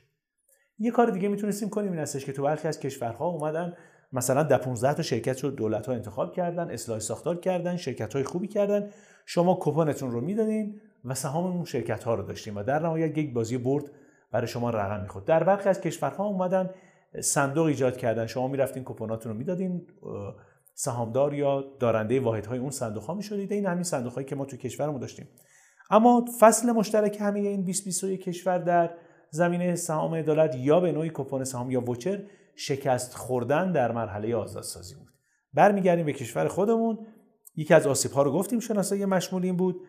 یه 0.79 0.91
کار 0.91 1.09
دیگه 1.09 1.27
می‌تونستیم 1.27 1.69
کنیم 1.69 1.91
این 1.91 1.99
هستش 1.99 2.25
که 2.25 2.33
تو 2.33 2.43
برخی 2.43 2.67
از 2.67 2.79
کشورها 2.79 3.25
اومدن 3.25 3.73
مثلا 4.13 4.43
در 4.43 4.57
15 4.57 4.93
تا 4.93 5.03
شرکت 5.03 5.43
رو 5.43 5.51
دولت 5.51 5.87
ها 5.87 5.93
انتخاب 5.93 6.33
کردن 6.33 6.71
اصلاح 6.71 6.99
ساختار 6.99 7.39
کردن 7.39 7.77
شرکت 7.77 8.13
های 8.13 8.23
خوبی 8.23 8.47
کردن. 8.47 8.89
شما 9.25 9.57
کپونتون 9.61 10.11
رو 10.11 10.21
می‌دادین 10.21 10.81
و 11.05 11.13
سهام 11.13 11.45
اون 11.45 11.65
شرکت 11.65 12.03
ها 12.03 12.15
رو 12.15 12.23
داشتیم 12.23 12.57
و 12.57 12.63
در 12.63 12.79
نهایت 12.79 13.17
یک 13.17 13.33
بازی 13.33 13.57
برد 13.57 13.83
برای 14.31 14.47
شما 14.47 14.69
رقم 14.69 15.01
می‌خورد. 15.01 15.25
در 15.25 15.43
برخی 15.43 15.69
از 15.69 15.81
کشورها 15.81 16.25
اومدن 16.25 16.69
صندوق 17.21 17.65
ایجاد 17.65 17.97
کردن. 17.97 18.27
شما 18.27 18.47
می‌رفتین 18.47 18.83
کوپوناتون 18.83 19.31
رو 19.31 19.37
می‌دادین 19.37 19.87
سهامدار 20.73 21.33
یا 21.33 21.63
دارنده 21.79 22.19
واحدهای 22.19 22.59
اون 22.59 22.69
صندوق 22.69 23.03
ها 23.03 23.13
می‌شدید. 23.13 23.53
این 23.53 23.65
همین 23.65 23.83
صندوق 23.83 24.13
هایی 24.13 24.27
که 24.27 24.35
ما 24.35 24.45
تو 24.45 24.57
کشورمون 24.57 24.99
داشتیم. 24.99 25.27
اما 25.89 26.25
فصل 26.39 26.71
مشترک 26.71 27.17
همه 27.21 27.39
این 27.39 27.61
2021 27.61 28.23
کشور 28.23 28.57
در 28.57 28.89
زمینه 29.35 29.75
سهام 29.75 30.15
عدالت 30.15 30.55
یا 30.55 30.79
به 30.79 30.91
نوعی 30.91 31.09
کوپن 31.09 31.43
سهام 31.43 31.71
یا 31.71 31.89
وچر 31.89 32.23
شکست 32.55 33.13
خوردن 33.13 33.71
در 33.71 33.91
مرحله 33.91 34.35
آزادسازی 34.35 34.95
بود. 34.95 35.07
برمیگردیم 35.53 36.05
به 36.05 36.13
کشور 36.13 36.47
خودمون. 36.47 36.97
یکی 37.55 37.73
از 37.73 37.87
آسیب 37.87 38.11
ها 38.11 38.23
رو 38.23 38.31
گفتیم 38.31 38.59
شناسایی 38.59 39.05
مشمول 39.05 39.43
این 39.43 39.57
بود 39.57 39.81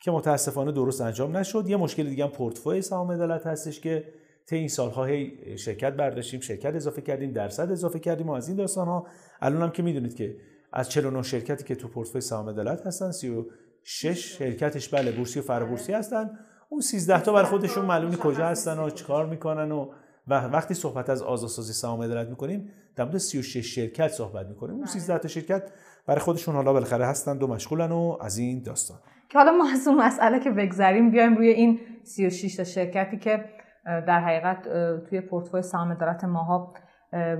که 0.00 0.10
متاسفانه 0.10 0.72
درست 0.72 1.00
انجام 1.00 1.36
نشد. 1.36 1.68
یه 1.68 1.76
مشکل 1.76 2.04
دیگه 2.04 2.24
هم 2.24 2.30
پورتفوی 2.30 2.82
سهام 2.82 3.12
عدالت 3.12 3.46
هستش 3.46 3.80
که 3.80 4.04
طی 4.46 4.56
این 4.56 4.68
سالها 4.68 5.04
هی 5.04 5.58
شرکت 5.58 5.92
برداشتیم 5.92 6.40
شرکت 6.40 6.74
اضافه 6.74 7.02
کردیم 7.02 7.32
درصد 7.32 7.72
اضافه 7.72 7.98
کردیم 7.98 8.28
و 8.28 8.32
از 8.32 8.48
این 8.48 8.56
داستان 8.56 8.86
ها 8.86 9.06
الان 9.40 9.62
هم 9.62 9.70
که 9.70 9.82
می‌دونید 9.82 10.14
که 10.14 10.36
از 10.72 10.90
49 10.90 11.22
شرکتی 11.22 11.64
که 11.64 11.74
تو 11.74 11.88
پورتفوی 11.88 12.20
سهام 12.20 12.48
عدالت 12.48 12.86
هستن 12.86 13.10
36 13.10 14.38
شرکتش 14.38 14.88
بله 14.88 15.12
بورسی 15.12 15.38
و 15.38 15.42
فرابورسی 15.42 15.92
هستن. 15.92 16.38
اون 16.74 16.80
13 16.80 17.20
تا 17.20 17.32
برای 17.32 17.44
خودشون 17.44 17.84
معلومی 17.84 18.16
کجا 18.16 18.46
هستن 18.46 18.78
و 18.78 18.90
چیکار 18.90 19.26
می‌کنن 19.26 19.72
و 19.72 19.86
و 20.28 20.34
وقتی 20.34 20.74
صحبت 20.74 21.10
از 21.10 21.22
آزادسازی 21.22 21.72
سهام 21.72 22.02
عدالت 22.02 22.28
می‌کنیم 22.28 22.70
در 22.96 23.04
مورد 23.04 23.18
36 23.18 23.74
شرکت 23.74 24.08
صحبت 24.08 24.46
می‌کنیم. 24.46 24.76
اون 24.76 24.86
13 24.86 25.18
تا 25.18 25.28
شرکت 25.28 25.70
برای 26.06 26.20
خودشون 26.20 26.54
حالا 26.54 26.72
بالاخره 26.72 27.06
هستن 27.06 27.38
و 27.38 27.46
مشغولن 27.46 27.92
و 27.92 28.16
از 28.20 28.38
این 28.38 28.62
داستان. 28.62 28.98
که 29.28 29.38
حالا 29.38 29.52
ما 29.52 29.64
از 29.72 29.88
اون 29.88 30.02
مسئله 30.02 30.40
که 30.40 30.50
بگذریم 30.50 31.10
بیایم 31.10 31.36
روی 31.36 31.48
این 31.48 31.80
36 32.02 32.56
تا 32.56 32.64
شرکتی 32.64 33.18
که 33.18 33.44
در 33.84 34.20
حقیقت 34.20 34.62
توی 35.08 35.20
پورتفوی 35.20 35.62
سهام 35.62 35.92
عدالت 35.92 36.24
ماها 36.24 36.74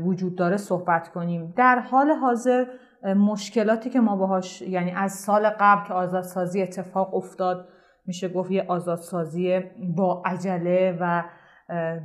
وجود 0.04 0.38
داره 0.38 0.56
صحبت 0.56 1.08
کنیم. 1.08 1.54
در 1.56 1.78
حال 1.78 2.10
حاضر 2.10 2.64
مشکلاتی 3.16 3.90
که 3.90 4.00
ما 4.00 4.16
باهاش 4.16 4.62
یعنی 4.62 4.90
از 4.90 5.12
سال 5.12 5.50
قبل 5.60 5.88
که 5.88 5.94
آزادسازی 5.94 6.62
اتفاق 6.62 7.14
افتاد 7.14 7.68
میشه 8.06 8.28
گفت 8.28 8.50
یه 8.50 8.64
آزادسازی 8.68 9.60
با 9.96 10.22
عجله 10.26 10.98
و 11.00 11.22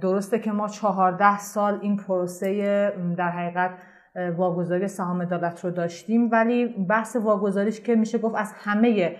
درسته 0.02 0.40
که 0.40 0.52
ما 0.52 0.68
چهارده 0.68 1.38
سال 1.38 1.80
این 1.82 1.98
پروسه 1.98 2.94
در 3.18 3.30
حقیقت 3.30 3.72
واگذاری 4.38 4.88
سهام 4.88 5.22
عدالت 5.22 5.66
رو 5.66 5.72
داشتیم 5.72 6.32
ولی 6.32 6.68
بحث 6.68 7.16
واگذاریش 7.16 7.82
که 7.82 7.96
میشه 7.96 8.18
گفت 8.18 8.36
از 8.36 8.54
همه 8.58 9.16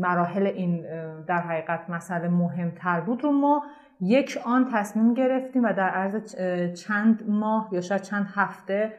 مراحل 0.00 0.46
این 0.46 0.86
در 1.26 1.40
حقیقت 1.40 1.90
مسئله 1.90 2.28
مهمتر 2.28 3.00
بود 3.00 3.24
رو 3.24 3.32
ما 3.32 3.62
یک 4.00 4.38
آن 4.44 4.68
تصمیم 4.72 5.14
گرفتیم 5.14 5.64
و 5.64 5.72
در 5.72 5.88
عرض 5.88 6.34
چند 6.74 7.24
ماه 7.28 7.68
یا 7.72 7.80
شاید 7.80 8.02
چند 8.02 8.26
هفته 8.34 8.92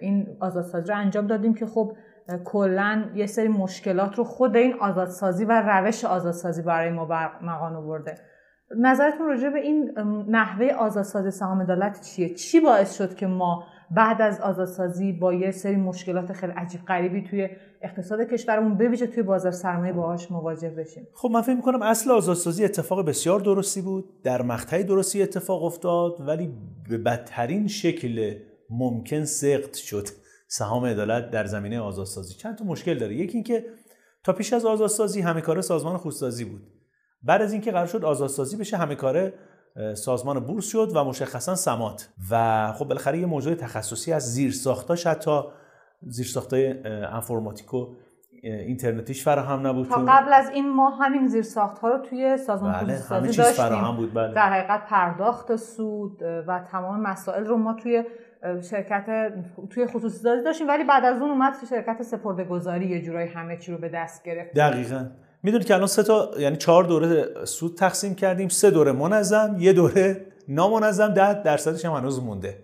این 0.00 0.36
آزادسازی 0.40 0.88
رو 0.88 0.98
انجام 0.98 1.26
دادیم 1.26 1.54
که 1.54 1.66
خب 1.66 1.96
کلا 2.44 3.04
یه 3.14 3.26
سری 3.26 3.48
مشکلات 3.48 4.14
رو 4.14 4.24
خود 4.24 4.56
این 4.56 4.74
آزادسازی 4.80 5.44
و 5.44 5.62
روش 5.66 6.04
آزادسازی 6.04 6.62
برای 6.62 6.90
ما 6.90 7.04
مقان 7.42 7.76
آورده. 7.76 8.14
نظرتون 8.76 9.26
راجع 9.26 9.48
به 9.48 9.58
این 9.58 9.92
نحوه 10.28 10.66
آزادسازی 10.66 11.30
سهام 11.30 11.62
عدالت 11.62 12.00
چیه؟ 12.00 12.34
چی 12.34 12.60
باعث 12.60 12.94
شد 12.94 13.14
که 13.14 13.26
ما 13.26 13.64
بعد 13.90 14.22
از 14.22 14.40
آزادسازی 14.40 15.12
با 15.12 15.34
یه 15.34 15.50
سری 15.50 15.76
مشکلات 15.76 16.32
خیلی 16.32 16.52
عجیب 16.52 16.80
غریبی 16.84 17.22
توی 17.22 17.48
اقتصاد 17.82 18.20
کشورمون 18.20 18.74
بویژه 18.74 19.06
توی 19.06 19.22
بازار 19.22 19.52
سرمایه 19.52 19.92
باهاش 19.92 20.30
مواجه 20.30 20.70
بشیم؟ 20.70 21.06
خب 21.14 21.30
من 21.30 21.42
فکر 21.42 21.54
می‌کنم 21.54 21.82
اصل 21.82 22.10
آزادسازی 22.10 22.64
اتفاق 22.64 23.08
بسیار 23.08 23.40
درستی 23.40 23.82
بود 23.82 24.22
در 24.22 24.42
مقطع 24.42 24.82
درستی 24.82 25.22
اتفاق 25.22 25.64
افتاد 25.64 26.20
ولی 26.20 26.54
به 26.88 26.98
بدترین 26.98 27.66
شکل 27.66 28.34
ممکن 28.70 29.24
سقط 29.24 29.76
شد. 29.76 30.08
سهام 30.50 30.84
عدالت 30.84 31.30
در 31.30 31.44
زمینه 31.44 31.80
آزادسازی. 31.80 32.34
چند 32.34 32.58
تا 32.58 32.64
مشکل 32.64 32.98
داره. 32.98 33.14
یکی 33.14 33.34
اینکه 33.34 33.64
تا 34.24 34.32
پیش 34.32 34.52
از 34.52 34.66
آزادسازی 34.66 35.20
همه 35.20 35.40
کار 35.40 35.60
سازمان 35.60 35.96
خودسازی 35.96 36.44
بود. 36.44 36.62
بعد 37.22 37.42
از 37.42 37.52
اینکه 37.52 37.72
قرار 37.72 37.86
شد 37.86 38.04
آزادسازی 38.04 38.56
بشه 38.56 38.76
همه 38.76 38.94
کار 38.94 39.32
سازمان 39.94 40.40
بورس 40.40 40.68
شد 40.68 40.92
و 40.94 41.04
مشخصا 41.04 41.54
سمات. 41.54 42.08
و 42.30 42.72
خب 42.72 42.84
بالاخره 42.84 43.18
یه 43.18 43.26
موضوع 43.26 43.54
تخصصی 43.54 44.12
از 44.12 44.22
زیر 44.34 44.52
ساختاش 44.52 45.06
حتی 45.06 45.40
زیر 46.02 46.26
ساختای 46.26 46.74
انفرماتیک 46.86 47.74
و 47.74 47.94
اینترنتیش 48.42 49.24
فراهم 49.24 49.66
نبود 49.66 49.88
تا 49.88 50.04
قبل 50.08 50.32
از 50.32 50.48
این 50.48 50.74
ما 50.74 50.90
همین 50.90 51.28
زیر 51.28 51.42
ساخت 51.42 51.78
ها 51.78 51.88
رو 51.88 51.98
توی 51.98 52.36
سازمان 52.36 52.72
بله، 52.72 52.98
همه 53.10 53.26
چیز 53.26 53.36
داشتیم. 53.36 53.64
فراهم 53.64 53.96
بود. 53.96 54.14
بله. 54.14 54.34
در 54.34 54.52
حقیقت 54.52 54.86
پرداخت 54.86 55.56
سود 55.56 56.22
و 56.22 56.64
تمام 56.72 57.00
مسائل 57.00 57.44
رو 57.44 57.56
ما 57.56 57.74
توی 57.74 58.04
شرکت 58.70 59.32
توی 59.70 59.86
خصوصی 59.86 60.18
سازی 60.18 60.44
داشتیم 60.44 60.68
ولی 60.68 60.84
بعد 60.84 61.04
از 61.04 61.22
اون 61.22 61.30
اومد 61.30 61.54
شرکت 61.70 62.02
سپرده 62.02 62.44
گذاری 62.44 62.86
یه 62.86 63.02
جورایی 63.02 63.28
همه 63.28 63.56
چی 63.56 63.72
رو 63.72 63.78
به 63.78 63.88
دست 63.88 64.24
گرفت. 64.24 64.54
دقیقا. 64.54 65.06
می‌دونید 65.42 65.66
که 65.66 65.74
الان 65.74 65.86
سه 65.86 66.02
تا 66.02 66.30
یعنی 66.38 66.56
چهار 66.56 66.84
دوره 66.84 67.44
سود 67.44 67.76
تقسیم 67.76 68.14
کردیم 68.14 68.48
سه 68.48 68.70
دوره 68.70 68.92
منظم 68.92 69.56
یه 69.58 69.72
دوره 69.72 70.26
نامنظم 70.48 71.14
ده 71.14 71.42
درصدش 71.42 71.84
هم 71.84 71.92
هنوز 71.92 72.22
مونده. 72.22 72.58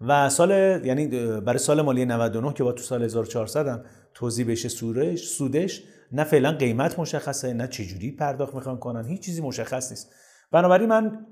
و 0.00 0.28
سال 0.28 0.50
یعنی 0.84 1.06
برای 1.40 1.58
سال 1.58 1.82
مالی 1.82 2.04
99 2.04 2.52
که 2.52 2.64
با 2.64 2.72
تو 2.72 2.82
سال 2.82 3.02
1400 3.02 3.68
هم 3.68 3.82
توضیح 4.14 4.50
بشه 4.50 4.68
سورش 4.68 5.28
سودش 5.28 5.82
نه 6.12 6.24
فعلا 6.24 6.52
قیمت 6.52 6.98
مشخصه 6.98 7.52
نه 7.52 7.68
چجوری 7.68 8.10
پرداخت 8.10 8.54
می‌خوان 8.54 8.78
کنن 8.78 9.06
هیچ 9.06 9.24
چیزی 9.24 9.42
مشخص 9.42 9.90
نیست. 9.90 10.12
بنابراین 10.52 10.88
من 10.88 11.26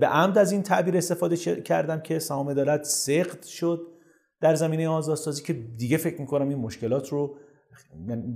به 0.00 0.06
عمد 0.06 0.38
از 0.38 0.52
این 0.52 0.62
تعبیر 0.62 0.96
استفاده 0.96 1.36
کردم 1.62 2.00
که 2.00 2.18
سهام 2.18 2.48
عدالت 2.48 2.84
سقط 2.84 3.44
شد 3.44 3.80
در 4.40 4.54
زمینه 4.54 4.88
آزادسازی 4.88 5.42
که 5.42 5.52
دیگه 5.52 5.96
فکر 5.96 6.20
می‌کنم 6.20 6.48
این 6.48 6.58
مشکلات 6.58 7.08
رو 7.08 7.36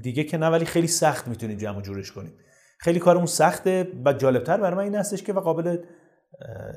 دیگه 0.02 0.24
که 0.24 0.38
نه 0.38 0.48
ولی 0.48 0.64
خیلی 0.64 0.87
سخت 0.87 1.28
می‌تونیم 1.28 1.59
جمع 1.59 1.81
جورش 1.83 2.12
کنیم. 2.12 2.33
خیلی 2.78 2.98
کارمون 2.98 3.26
سخته 3.26 3.92
و 4.05 4.12
جالبتر 4.12 4.57
برای 4.57 4.76
من 4.76 4.83
این 4.83 4.94
هستش 4.94 5.22
که 5.22 5.33
و 5.33 5.40
قابل 5.40 5.76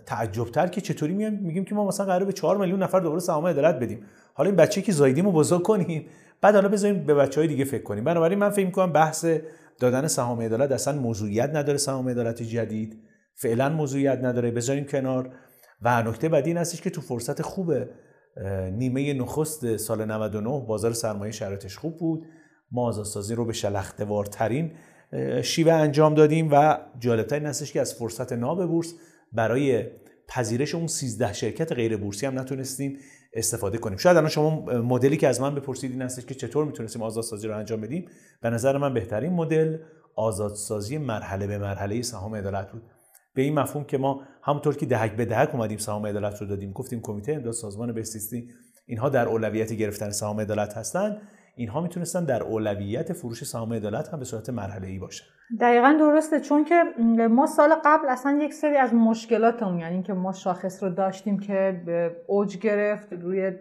تعجبتر 0.06 0.68
که 0.68 0.82
چطوری 0.82 1.14
میگیم 1.30 1.66
که 1.66 1.76
ما 1.76 1.88
مثلا 1.88 2.06
قراره 2.06 2.26
به 2.26 2.34
4 2.34 2.58
میلیون 2.58 2.84
نفر 2.84 3.00
دوباره 3.00 3.20
سهام 3.20 3.48
عدالت 3.48 3.76
بدیم. 3.76 4.06
حالا 4.34 4.50
این 4.50 4.58
بچه 4.58 4.82
که 4.82 4.92
زایدیمو 4.92 5.32
بزرگ 5.32 5.64
کنیم 5.64 6.06
بعد 6.42 6.56
حالا 6.56 6.70
بذاریم 6.70 7.06
به 7.06 7.14
بچه 7.14 7.42
های 7.42 7.48
دیگه 7.48 7.66
فکر 7.66 7.84
کنیم. 7.84 8.04
بنابراین 8.04 8.40
من 8.40 8.50
فکر 8.50 8.66
می‌کنم 8.66 8.92
بحث 8.92 9.26
دادن 9.80 10.08
سهام 10.08 10.42
عدالت 10.42 10.72
اصلا 10.72 11.00
موضوعیت 11.00 11.50
نداره 11.54 11.78
سهام 11.78 12.10
عدالت 12.10 12.44
جدید. 12.44 13.05
فعلا 13.36 13.70
موضوعیت 13.70 14.20
نداره 14.24 14.52
بذاریم 14.52 14.86
کنار. 14.86 15.34
و 15.82 16.04
نکته 16.04 16.30
بعدی 16.30 16.50
این 16.50 16.58
هستش 16.58 16.82
که 16.82 16.90
تو 16.90 17.02
فرصت 17.02 17.42
خوب 17.42 17.74
نیمه 18.72 19.14
نخست 19.14 19.78
سال 19.78 20.06
99 20.06 20.66
بازار 20.68 20.94
سرمایه 20.94 21.32
شرایطش 21.32 21.78
خوب 21.78 21.98
بود. 21.98 22.26
ما 22.72 22.88
آزادسازی 22.88 23.36
رو 23.36 23.46
به 23.46 23.54
شلختوارترین 23.54 24.72
شیوه 25.42 25.74
انجام 25.74 26.14
دادیم 26.14 26.50
و 26.52 26.78
جالبتر 27.00 27.36
این 27.36 27.46
هستش 27.46 27.74
که 27.74 27.82
از 27.82 27.94
فرصت 27.94 28.34
ناب 28.34 28.66
بورس 28.66 28.94
برای 29.34 29.86
پذیرش 30.28 30.76
اون 30.76 30.88
13 30.88 31.34
شرکت 31.34 31.72
غیر 31.72 31.98
بورسی 31.98 32.26
هم 32.26 32.40
نتونستیم 32.40 32.98
استفاده 33.34 33.78
کنیم. 33.78 33.98
شاید 33.98 34.18
الان 34.18 34.30
شما 34.30 34.62
مدلی 34.66 35.18
که 35.18 35.28
از 35.28 35.42
من 35.42 35.56
بپرسید 35.56 35.92
این 35.92 36.02
هستش 36.02 36.26
که 36.26 36.34
چطور 36.34 36.66
می‌تونستیم 36.66 37.02
آزادسازی 37.02 37.48
رو 37.48 37.58
انجام 37.58 37.82
بدیم 37.82 38.06
به 38.42 38.50
نظر 38.50 38.78
من 38.78 38.94
بهترین 38.94 39.34
مدل 39.34 39.78
آزادسازی 40.16 40.98
مرحله 40.98 41.48
به 41.48 41.58
مرحله 41.58 42.02
سهام 42.02 42.36
عدالت 42.36 42.72
بود. 42.72 42.84
به 43.36 43.42
این 43.42 43.60
مفهوم 43.60 43.84
که 43.84 43.98
ما 43.98 44.22
همونطور 44.44 44.76
که 44.76 44.86
دهک 44.86 45.12
به 45.12 45.26
دهک 45.26 45.56
اومدیم 45.56 45.78
سهام 45.78 46.06
عدالت 46.06 46.42
رو 46.42 46.48
دادیم 46.48 46.72
گفتیم 46.72 47.02
کمیته 47.02 47.34
امداد 47.34 47.54
سازمان 47.54 47.92
بهزیستی 47.92 48.50
اینها 48.88 49.10
در 49.10 49.28
اولویت 49.28 49.74
گرفتن 49.74 50.10
سهام 50.10 50.40
عدالت 50.40 50.78
هستند 50.78 51.22
اینها 51.56 51.82
می‌تونستن 51.82 52.26
در 52.26 52.44
اولویت 52.44 53.14
فروش 53.14 53.44
سهام 53.44 53.74
عدالت 53.74 54.10
هم 54.10 54.20
به 54.20 54.26
صورت 54.26 54.50
مرحله 54.50 54.88
ای 54.88 55.00
باشن. 55.00 55.26
دقیقا 55.60 55.96
درسته 56.00 56.40
چون 56.40 56.64
که 56.64 56.84
ما 57.30 57.46
سال 57.46 57.70
قبل 57.86 58.10
اصلا 58.10 58.40
یک 58.42 58.54
سری 58.54 58.78
از 58.78 58.94
مشکلاتمون 58.94 59.80
یعنی 59.80 60.04
که 60.04 60.14
ما 60.14 60.34
شاخص 60.34 60.84
رو 60.84 60.90
داشتیم 60.90 61.40
که 61.40 61.82
اوج 62.28 62.58
گرفت 62.58 63.14
روی 63.14 63.52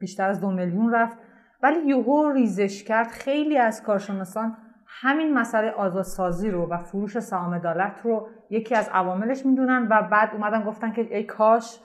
بیشتر 0.00 0.28
از 0.28 0.40
دو 0.40 0.50
میلیون 0.50 0.94
رفت 0.94 1.16
ولی 1.62 1.78
یوهو 1.86 2.32
ریزش 2.32 2.84
کرد. 2.84 3.08
خیلی 3.08 3.58
از 3.58 3.82
کارشناسان 3.82 4.56
همین 5.00 5.34
مسئله 5.34 5.70
آزادسازی 5.70 6.50
رو 6.50 6.68
و 6.68 6.78
فروش 6.78 7.18
سهام 7.18 7.54
عدالت 7.54 8.00
رو 8.04 8.28
یکی 8.50 8.74
از 8.74 8.88
عواملش 8.92 9.46
می‌دونن 9.46 9.88
و 9.90 10.02
بعد 10.02 10.30
اومدن 10.34 10.64
گفتن 10.64 10.92
که 10.92 11.16
ای 11.16 11.24
کاش 11.24 11.80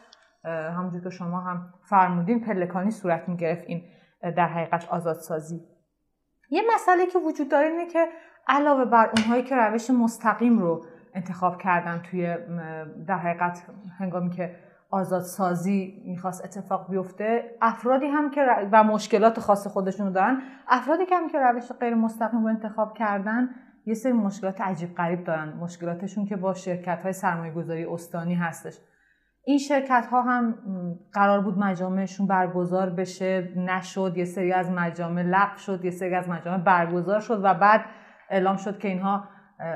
همونجور 0.45 1.01
که 1.01 1.09
شما 1.09 1.41
هم 1.41 1.73
فرمودین 1.89 2.39
پلکانی 2.39 2.91
صورت 2.91 3.29
می‌گرفت 3.29 3.63
این 3.67 3.83
در 4.21 4.47
حقیقت 4.47 4.87
آزادسازی. 4.89 5.61
یه 6.49 6.61
مسئله 6.75 7.05
که 7.05 7.19
وجود 7.19 7.49
داره 7.49 7.67
اینه 7.67 7.87
که 7.87 8.07
علاوه 8.47 8.85
بر 8.85 9.11
اونهایی 9.17 9.43
که 9.43 9.55
روش 9.55 9.89
مستقیم 9.89 10.59
رو 10.59 10.85
انتخاب 11.13 11.57
کردن 11.57 12.01
توی 12.01 12.37
در 13.07 13.17
حقیقت 13.17 13.63
هنگامی 13.99 14.29
که 14.29 14.55
آزادسازی 14.91 16.03
می‌خواست 16.05 16.45
اتفاق 16.45 16.89
بیفته. 16.89 17.57
افرادی 17.61 18.05
هم 18.05 18.31
که 18.31 18.41
و 18.71 18.83
مشکلات 18.83 19.39
خاص 19.39 19.67
خودشون 19.67 20.07
رو 20.07 20.13
دارن. 20.13 20.41
افرادی 20.67 21.05
که 21.05 21.15
هم 21.15 21.29
که 21.29 21.39
روش 21.39 21.71
غیر 21.79 21.95
مستقیم 21.95 22.41
رو 22.41 22.47
انتخاب 22.47 22.97
کردن 22.97 23.49
یه 23.85 23.93
سری 23.93 24.11
مشکلات 24.11 24.61
عجیب 24.61 24.95
غریب 24.95 25.23
دارن. 25.23 25.53
مشکلاتشون 25.53 26.25
که 26.25 26.35
با 26.35 26.53
شرکت 26.53 27.03
های 27.03 27.13
سرمایه 27.13 27.53
گذاری 27.53 27.85
استانی 27.85 28.35
هستش. 28.35 28.77
این 29.45 29.57
شرکت 29.57 30.07
ها 30.11 30.21
هم 30.21 30.55
قرار 31.13 31.41
بود 31.41 31.57
مجامعشون 31.57 32.27
برگزار 32.27 32.89
بشه. 32.89 33.53
نشد 33.57 34.13
یه 34.17 34.25
سری 34.25 34.53
از 34.53 34.71
مجامع 34.71 35.21
لغو 35.21 35.57
شد 35.57 35.85
یه 35.85 35.91
سری 35.91 36.15
از 36.15 36.29
مجامع 36.29 36.63
برگزار 36.63 37.19
شد 37.19 37.41
و 37.43 37.53
بعد 37.53 37.85
اعلام 38.29 38.55
شد 38.55 38.79
که 38.79 38.87
اینها 38.87 39.23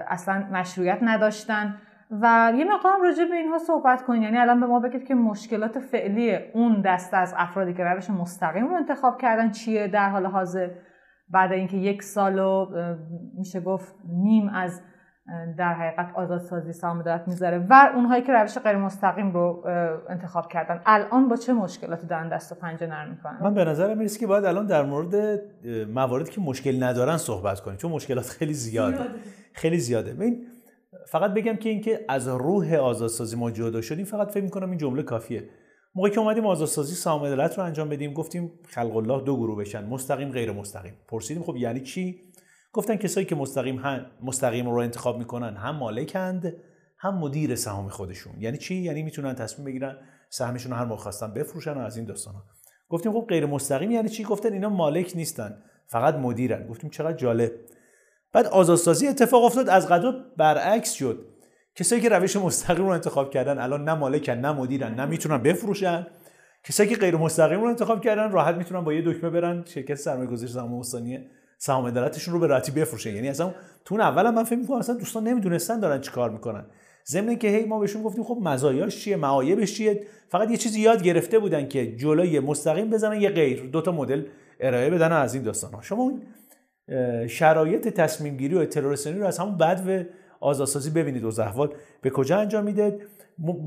اصلا 0.08 0.48
مشروعیت 0.52 1.00
نداشتن. 1.02 1.82
و 2.12 2.54
یه 2.58 2.66
مقام 2.66 3.02
راجع 3.02 3.26
به 3.26 3.36
اینها 3.36 3.58
صحبت 3.58 4.04
کنید 4.04 4.22
یعنی 4.22 4.38
الان 4.38 4.60
به 4.60 4.66
ما 4.66 4.80
بگید 4.80 5.08
که 5.08 5.16
مشکلات 5.16 5.80
فعلی 5.80 6.36
اون 6.54 6.82
دست 6.82 7.14
از 7.14 7.34
افرادی 7.38 7.74
که 7.74 7.84
روش 7.84 8.10
مستقیم 8.10 8.68
رو 8.68 8.76
انتخاب 8.76 9.22
کردن 9.22 9.52
چیه؟ 9.52 9.88
در 9.88 10.10
حال 10.10 10.26
حاضر 10.26 10.70
بعد 11.30 11.52
اینکه 11.52 11.78
یک 11.78 12.04
سال 12.04 12.40
و 12.40 12.68
میشه 13.38 13.62
گفت 13.62 13.96
نیم 14.24 14.50
از 14.50 14.82
در 15.58 15.74
حقیقت 15.74 16.12
آزادسازی 16.16 16.74
سهامدارت 16.74 17.28
می‌ذاره 17.28 17.66
و 17.70 17.92
اونهایی 17.96 18.24
که 18.24 18.34
روش 18.34 18.58
غیر 18.58 18.78
مستقیم 18.78 19.32
رو 19.32 19.64
انتخاب 20.10 20.48
کردن. 20.48 20.82
الان 20.86 21.28
با 21.28 21.36
چه 21.36 21.54
مشکلاتی 21.54 22.08
دارن 22.08 22.30
دست 22.30 22.52
و 22.52 22.56
پنجه 22.56 22.88
نرم 22.88 23.10
می‌کنن؟ 23.10 23.40
من 23.42 23.54
به 23.54 23.66
نظرم 23.66 23.98
می‌رسه 23.98 24.20
که 24.20 24.28
باید 24.28 24.46
الان 24.46 24.66
در 24.66 24.84
مورد 24.84 25.42
مواردی 25.94 26.32
که 26.32 26.42
مشکل 26.42 26.84
ندارن 26.84 27.18
صحبت 27.18 27.60
کنیم. 27.60 27.78
چون 27.78 27.92
مشکلات 27.92 28.26
خیلی 28.26 28.54
زیاده. 28.54 28.98
خیلی 29.54 29.78
زیاده. 29.78 30.14
ببین 30.14 30.46
فقط 31.08 31.34
بگم 31.34 31.56
که 31.56 31.70
اینکه 31.70 32.06
از 32.10 32.28
روح 32.28 32.74
آزادسازی 32.74 33.36
ما 33.36 33.52
جدا 33.52 33.82
شدیم 33.82 34.06
فقط 34.06 34.32
فکر 34.32 34.44
می‌کنم 34.44 34.70
این 34.70 34.78
جمله 34.78 35.04
کافیه. 35.04 35.50
موقعی 35.96 36.12
که 36.12 36.20
اومدیم 36.20 36.46
آزادسازی 36.46 36.96
سهام 36.96 37.24
رو 37.24 37.60
انجام 37.60 37.90
بدیم 37.90 38.14
گفتیم 38.14 38.52
خلق 38.68 38.96
الله 38.96 39.22
دو 39.22 39.38
گروه 39.38 39.58
بشن 39.58 39.86
مستقیم 39.86 40.32
غیر 40.32 40.52
مستقیم. 40.52 40.94
پرسیدیم 41.08 41.44
خب 41.44 41.56
یعنی 41.56 41.80
چی؟ 41.80 42.22
گفتن 42.74 42.96
کسایی 42.96 43.26
که 43.26 43.36
مستقیم 43.36 43.76
هم 43.78 44.06
مستقیم 44.24 44.70
رو 44.70 44.76
انتخاب 44.76 45.18
می‌کنن 45.18 45.56
هم 45.56 45.76
مالکند 45.76 46.54
هم 47.00 47.18
مدیر 47.18 47.56
سهام 47.56 47.90
خودشون. 47.90 48.34
یعنی 48.40 48.58
چی؟ 48.58 48.76
یعنی 48.76 49.04
می‌تونن 49.04 49.36
تصمیم 49.36 49.66
بگیرن 49.66 49.98
سهمشون 50.30 50.72
رو 50.72 50.78
هر 50.78 50.86
موقع 50.86 51.02
خواستن 51.02 51.34
بفروشن 51.34 51.74
و 51.74 51.80
از 51.80 51.98
این 51.98 52.06
داستانا 52.06 52.44
گفتیم 52.90 53.12
خب 53.12 53.26
غیر 53.30 53.46
مستقیم 53.46 53.92
یعنی 53.92 54.10
چی؟ 54.10 54.24
گفتن 54.24 54.54
اینا 54.54 54.70
مالک 54.70 55.12
نیستن 55.16 55.64
فقط 55.88 56.16
مدیرن. 56.16 56.68
گفتیم 56.68 56.90
چقدر 56.90 57.18
جالب. 57.18 57.52
بعد 58.36 58.48
آزادسازی 58.48 59.08
اتفاق 59.08 59.44
افتاد 59.44 59.70
از 59.70 59.88
قضا 59.88 60.14
برعکس 60.38 60.94
شد. 60.94 61.26
کسایی 61.76 62.02
که 62.02 62.10
روش 62.10 62.36
مستقیم 62.36 62.86
رو 62.86 62.92
انتخاب 62.92 63.30
کردن 63.30 63.60
الان 63.60 63.84
نه 63.84 63.94
مالکن 63.94 64.32
نه 64.32 64.52
مدیرن 64.52 64.96
نه 64.96 65.06
می‌تونن 65.06 65.38
بفروشن. 65.38 66.08
کسایی 66.64 66.90
که 66.90 66.96
غیر 66.96 67.16
مستقیم 67.16 67.62
رو 67.62 67.68
انتخاب 67.68 68.02
کردن 68.02 68.32
راحت 68.32 68.56
می‌تونن 68.56 68.84
با 68.84 68.94
یه 68.94 69.02
دکمه 69.06 69.30
برن 69.30 69.64
شرکت 69.66 69.96
سرمایه‌گذاری 69.96 70.52
سهام 70.52 70.82
سهام 71.58 71.86
رو 72.28 72.40
به 72.40 72.48
راحتی 72.48 72.72
بفروشن. 72.72 73.16
یعنی 73.16 73.30
اصلا 73.30 73.54
تو 73.86 73.96
اون 73.96 74.02
اول 74.02 74.30
من 74.30 74.44
فکر 74.44 74.60
می‌کنم 74.60 74.78
اصلا 74.78 74.96
دوستان 74.96 75.24
نمی‌دونستن 75.28 75.80
دارن 75.80 76.02
چیکار 76.02 76.30
می‌کنن. 76.30 76.66
ضمن 77.08 77.36
که 77.36 77.48
هی 77.48 77.66
ما 77.66 77.80
بهشون 77.80 78.04
گفتیم 78.04 78.24
خب 78.24 78.38
مزایاش 78.42 79.04
چیه 79.04 79.16
معایبش 79.16 79.74
چیه؟ 79.74 80.04
فقط 80.30 80.52
یه 80.52 80.58
چیزی 80.58 80.80
یاد 80.80 81.04
گرفته 81.04 81.40
بودن 81.40 81.68
که 81.68 81.96
جلوی 81.96 82.40
مستقیم 82.40 82.90
بزنن 82.90 83.22
یه 83.22 83.30
غیر. 83.30 83.64
دو 83.64 83.82
تا 83.82 83.92
مدل 83.92 84.24
ارائه 84.60 84.90
بدن 84.90 85.12
از 85.12 85.34
این 85.34 85.44
داستان 85.44 85.82
شما 85.82 86.04
اون 86.04 86.22
شرایط 87.28 87.88
تصمیم 87.88 88.38
گیری 88.38 88.56
و 88.56 88.58
اطلاع 88.58 88.96
رو 89.06 89.26
از 89.26 89.40
همون 89.40 89.58
بعد 89.58 89.90
و 89.90 90.04
آزادسازی 90.40 90.90
ببینید. 90.90 91.24
و 91.24 91.42
احوال 91.42 91.76
به 92.02 92.10
کجا 92.10 92.38
انجام 92.38 92.64
میده؟ 92.64 93.00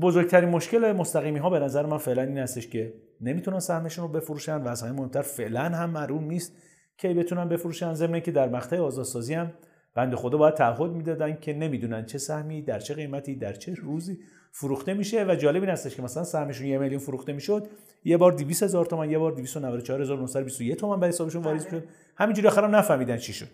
بزرگترین 0.01 0.49
مشکل 0.49 0.91
مستقیمی 0.91 1.39
ها 1.39 1.49
به 1.49 1.59
نظر 1.59 1.85
من 1.85 1.97
فعلا 1.97 2.21
این 2.21 2.37
هستش 2.37 2.67
که 2.67 2.93
نمی‌تونن 3.21 3.59
سهمشون 3.59 4.07
رو 4.07 4.11
بفروشن 4.11 4.61
و 4.61 4.67
از 4.67 4.83
همه 4.83 4.91
مهمتر 4.91 5.21
فعلا 5.21 5.61
هم 5.61 5.89
معلوم 5.89 6.23
نیست 6.23 6.55
که 6.97 7.13
بتونن 7.13 7.49
بفروشن 7.49 7.93
ضمن 7.93 8.19
که 8.19 8.31
در 8.31 8.49
مقطع 8.49 8.77
آزادسازی 8.77 9.33
هم 9.33 9.53
بنده 9.95 10.15
خدا 10.15 10.37
باید 10.37 10.53
تعهد 10.53 10.91
می‌دادن 10.91 11.37
که 11.41 11.53
نمی‌دونن 11.53 12.05
چه 12.05 12.17
سهمی 12.17 12.61
در 12.61 12.79
چه 12.79 12.93
قیمتی 12.93 13.35
در 13.35 13.53
چه 13.53 13.73
روزی 13.73 14.19
فروخته 14.51 14.93
میشه 14.93 15.23
و 15.23 15.35
جالب 15.35 15.61
این 15.61 15.71
هستش 15.71 15.95
که 15.95 16.01
مثلا 16.01 16.23
سهمشون 16.23 16.67
یه 16.67 16.77
میلیون 16.77 16.99
فروخته 16.99 17.33
می‌شد 17.33 17.67
یه 18.03 18.17
بار 18.17 18.31
200 18.31 18.63
هزار 18.63 18.85
تومان 18.85 19.11
یه 19.11 19.17
بار 19.17 19.31
294921 19.31 20.77
تومان 20.77 20.99
به 20.99 21.07
حسابشون 21.07 21.43
واریز 21.43 21.67
شد 21.67 21.83
همینجوری 22.17 22.47
آخرام 22.47 22.75
نفهمیدن 22.75 23.17
چی 23.17 23.33
شد. 23.33 23.47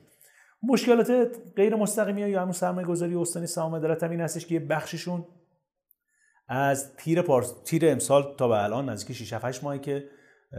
مشکلات 0.63 1.11
غیر 1.55 1.75
مستقیمی 1.75 2.21
یا 2.21 2.41
همون 2.41 2.51
سرمایه 2.51 2.87
گذاری 2.87 3.15
استانی 3.15 3.47
سهام 3.47 3.73
ادارت 3.73 4.03
هم 4.03 4.11
این 4.11 4.21
هستش 4.21 4.45
که 4.45 4.53
یه 4.53 4.59
بخششون 4.59 5.25
از 6.47 6.95
تیر 6.95 7.21
پارس 7.21 7.53
تیر 7.65 7.91
امسال 7.91 8.35
تا 8.37 8.47
به 8.47 8.63
الان 8.63 8.89
نزدیک 8.89 9.17
6 9.17 9.33
7 9.33 9.63
ماهی 9.63 9.79
که 9.79 10.03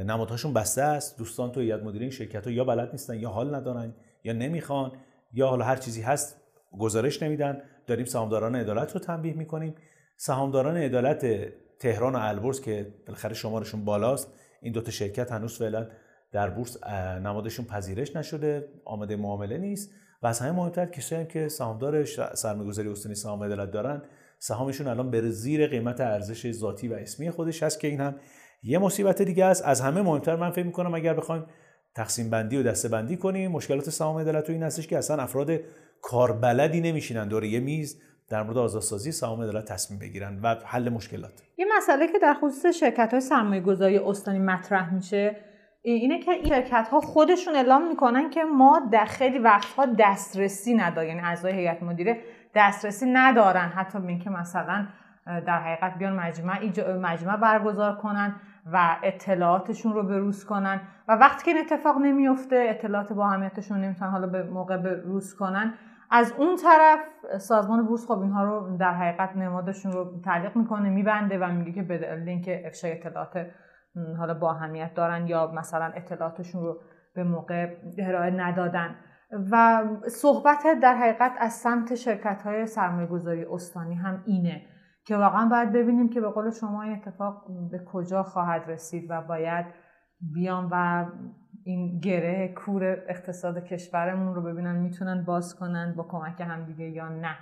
نمادهاشون 0.05 0.53
بسته 0.53 0.83
است. 0.83 1.19
دوستان 1.19 1.53
تو 1.53 1.61
هیئت 1.61 1.83
مدیره 1.83 2.03
این 2.03 2.11
شرکت 2.11 2.47
ها 2.47 2.53
یا 2.53 2.65
بلد 2.65 2.91
نیستن 2.93 3.15
یا 3.15 3.31
حال 3.31 3.55
ندارن 3.55 3.95
یا 4.25 4.33
نمی‌خوان 4.33 4.93
یا 5.33 5.49
حالا 5.49 5.65
هر 5.65 5.77
چیزی 5.77 6.03
هست 6.03 6.41
گزارش 6.79 7.23
نمیدن. 7.23 7.63
داریم 7.87 8.05
سهامداران 8.05 8.57
عدالت 8.57 8.93
رو 8.93 9.01
تنبیه 9.01 9.35
می‌کنیم. 9.35 9.75
سهامداران 10.17 10.77
عدالت 10.77 11.27
تهران 11.79 12.15
و 12.15 12.19
البرز 12.19 12.61
که 12.61 12.95
بالاخره 13.07 13.35
شمارشون 13.35 13.85
بالاست 13.85 14.33
این 14.63 14.73
دوتا 14.73 14.91
شرکت 14.91 15.33
هنوز 15.33 15.59
فعلا 15.59 15.89
در 16.33 16.51
بورس 16.51 16.85
نمادشون 17.23 17.65
پذیرش 17.65 18.17
نشده 18.17 18.69
آماده 18.85 19.17
معامله 19.17 19.59
نیست 19.59 19.91
و 20.23 20.27
از 20.27 20.41
همه 20.41 20.53
مهمتر 20.53 20.87
کسایی 20.87 21.27
که 21.27 21.49
سهامدار 21.49 22.05
سرمایه‌گذاری 22.35 22.89
استانی 22.89 23.15
سهام 23.15 23.45
عدالت 23.45 23.71
دارن 23.71 24.03
سهامشون 24.39 24.87
الان 24.87 25.11
بر 25.11 25.29
زیر 25.29 25.67
قیمت 25.67 26.01
ارزش 26.01 26.53
ذاتی 26.53 26.89
و 26.89 26.95
اسمی 26.95 27.31
خودش 27.31 27.63
هست 27.63 27.81
که 27.81 27.89
این 27.89 28.01
هم 28.01 28.15
یه 28.63 28.79
مصیبت 28.79 29.23
دیگه 29.23 29.45
است. 29.45 29.65
از 29.65 29.81
همه 29.81 30.03
مهمتر 30.03 30.37
من 30.37 30.51
فکر 30.51 30.67
می‌کنم 30.67 30.95
اگر 30.95 31.15
بخوایم 31.15 31.47
تقسیم 31.95 32.31
بندی 32.31 32.57
و 32.57 32.63
دسته 32.63 32.89
بندی 32.89 33.17
کنیم 33.17 33.51
مشکلات 33.51 33.91
سهام 33.91 34.19
عدالت 34.19 34.51
این 34.51 34.63
هستش 34.63 34.87
که 34.87 34.99
اصلا 34.99 35.23
افراد 35.23 35.51
کاربلدی 36.03 36.81
نمیشینن. 36.81 37.29
دور 37.29 37.45
یه 37.45 37.61
میز 37.61 38.01
در 38.29 38.43
مورد 38.43 38.59
آزادسازی 38.59 39.13
سهام 39.13 39.43
عدالت 39.43 39.65
تصمیم 39.65 40.01
بگیرن 40.01 40.41
و 40.43 40.57
حل 40.67 40.89
مشکلات. 40.89 41.43
یه 41.59 41.67
مسئله 41.77 42.07
که 42.07 42.19
در 42.19 42.35
خصوص 42.35 42.67
شرکت 42.67 43.11
های 43.11 43.21
سرمایه 43.21 43.61
گذاری 43.61 43.99
استانی 43.99 44.39
مطرح 44.39 44.95
میشه 44.95 45.37
اینه 45.83 46.19
که 46.19 46.31
این 46.31 46.45
شرکت 46.45 46.89
ها 46.89 47.01
خودشون 47.01 47.57
اعلام 47.57 47.89
می‌کنن 47.89 48.31
که 48.31 48.45
ما 48.45 48.81
در 48.93 49.05
خیلی 49.05 49.39
وقتها 49.39 49.87
دسترسی 49.99 50.75
نداریم. 50.75 51.09
یعنی 51.11 51.21
اعضای 51.21 51.53
هیئت 51.53 51.83
مدیره 51.83 52.21
دسترسی 52.55 53.07
ندارن. 53.13 53.69
حتی 53.69 54.01
به 54.01 54.09
اینکه 54.09 54.31
مثلا 54.31 54.87
در 55.27 55.59
حقیقت 55.59 55.99
بیان 55.99 56.13
مجمع 56.13 56.61
مجمع 56.99 57.37
برگزار 57.37 57.97
کنن 57.97 58.37
و 58.73 58.97
اطلاعاتشون 59.03 59.93
رو 59.93 60.03
بروز 60.03 60.45
کنن. 60.45 60.81
و 61.09 61.13
وقتی 61.13 61.45
که 61.45 61.51
این 61.51 61.61
اتفاق 61.61 61.99
نمیفته 61.99 62.67
اطلاعات 62.69 63.13
با 63.13 63.27
اهمیتشون 63.27 63.81
نمی‌تونن 63.81 64.11
حالا 64.11 64.27
به 64.27 64.43
موقع 64.43 64.77
بروز 64.77 65.35
کنن 65.35 65.75
از 66.11 66.33
اون 66.39 66.57
طرف 66.57 66.99
سازمان 67.39 67.87
بورس 67.87 68.07
خب 68.07 68.19
اینها 68.19 68.45
رو 68.45 68.77
در 68.77 68.95
حقیقت 68.95 69.37
نمادشون 69.37 69.93
رو 69.93 70.21
تعلیق 70.25 70.57
می‌کنه 70.57 70.91
میبنده 70.91 71.39
و 71.39 71.53
میگه 71.53 71.73
که 71.73 71.83
به 71.83 72.15
لینک 72.15 72.51
افشای 72.65 72.93
اطلاعات 72.93 73.47
حالا 74.19 74.35
با 74.35 74.51
اهمیت 74.51 74.95
دارن 74.95 75.27
یا 75.27 75.53
مثلا 75.53 75.93
اطلاعاتشون 75.95 76.63
رو 76.63 76.81
به 77.15 77.25
موقع 77.25 77.77
ارائه 77.99 78.31
ندادن. 78.31 78.97
و 79.51 79.85
صحبت 80.09 80.67
در 80.83 80.95
حقیقت 80.95 81.33
از 81.39 81.53
سمت 81.53 81.95
شرکت 81.95 82.43
های 82.43 82.67
سرمایه 82.67 83.07
گذاری 83.07 83.45
استانی 83.45 83.95
هم 83.95 84.23
اینه 84.27 84.67
که 85.05 85.17
واقعا 85.17 85.49
باید 85.49 85.73
ببینیم 85.73 86.09
که 86.09 86.21
به 86.21 86.29
قول 86.29 86.51
شما 86.51 86.83
این 86.83 86.93
اتفاق 86.93 87.47
به 87.71 87.85
کجا 87.93 88.23
خواهد 88.23 88.71
رسید 88.71 89.07
و 89.11 89.23
باید 89.23 89.67
بیان 90.35 90.69
و 90.73 91.07
این 91.67 91.99
گره 91.99 92.55
کور 92.65 93.05
اقتصاد 93.09 93.65
کشورمون 93.65 94.35
رو 94.35 94.43
ببینن 94.43 94.77
می‌تونن 94.77 95.25
باز 95.25 95.55
کنن 95.55 95.95
با 95.97 96.07
کمک 96.11 96.41
همدیگه 96.41 96.91
یا 96.91 97.09
نه. 97.09 97.37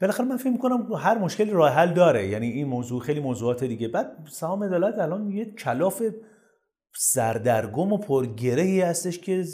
بالاخره 0.00 0.26
من 0.26 0.36
فکر 0.36 0.50
می‌کنم 0.50 0.92
هر 0.92 1.18
مشکلی 1.18 1.50
راه 1.50 1.72
حل 1.72 1.94
داره. 1.94 2.26
یعنی 2.26 2.46
این 2.46 2.68
موضوع 2.68 3.00
خیلی 3.00 3.20
موضوعات 3.20 3.64
دیگه. 3.64 3.88
بعد 3.88 4.06
سهام 4.30 4.64
عدالت 4.64 4.98
الان 4.98 5.30
یه 5.30 5.54
کلاف 5.54 6.02
سردرگم 6.94 7.92
و 7.92 7.98
پرگرهی 7.98 8.80
هستش 8.80 9.18
که 9.18 9.44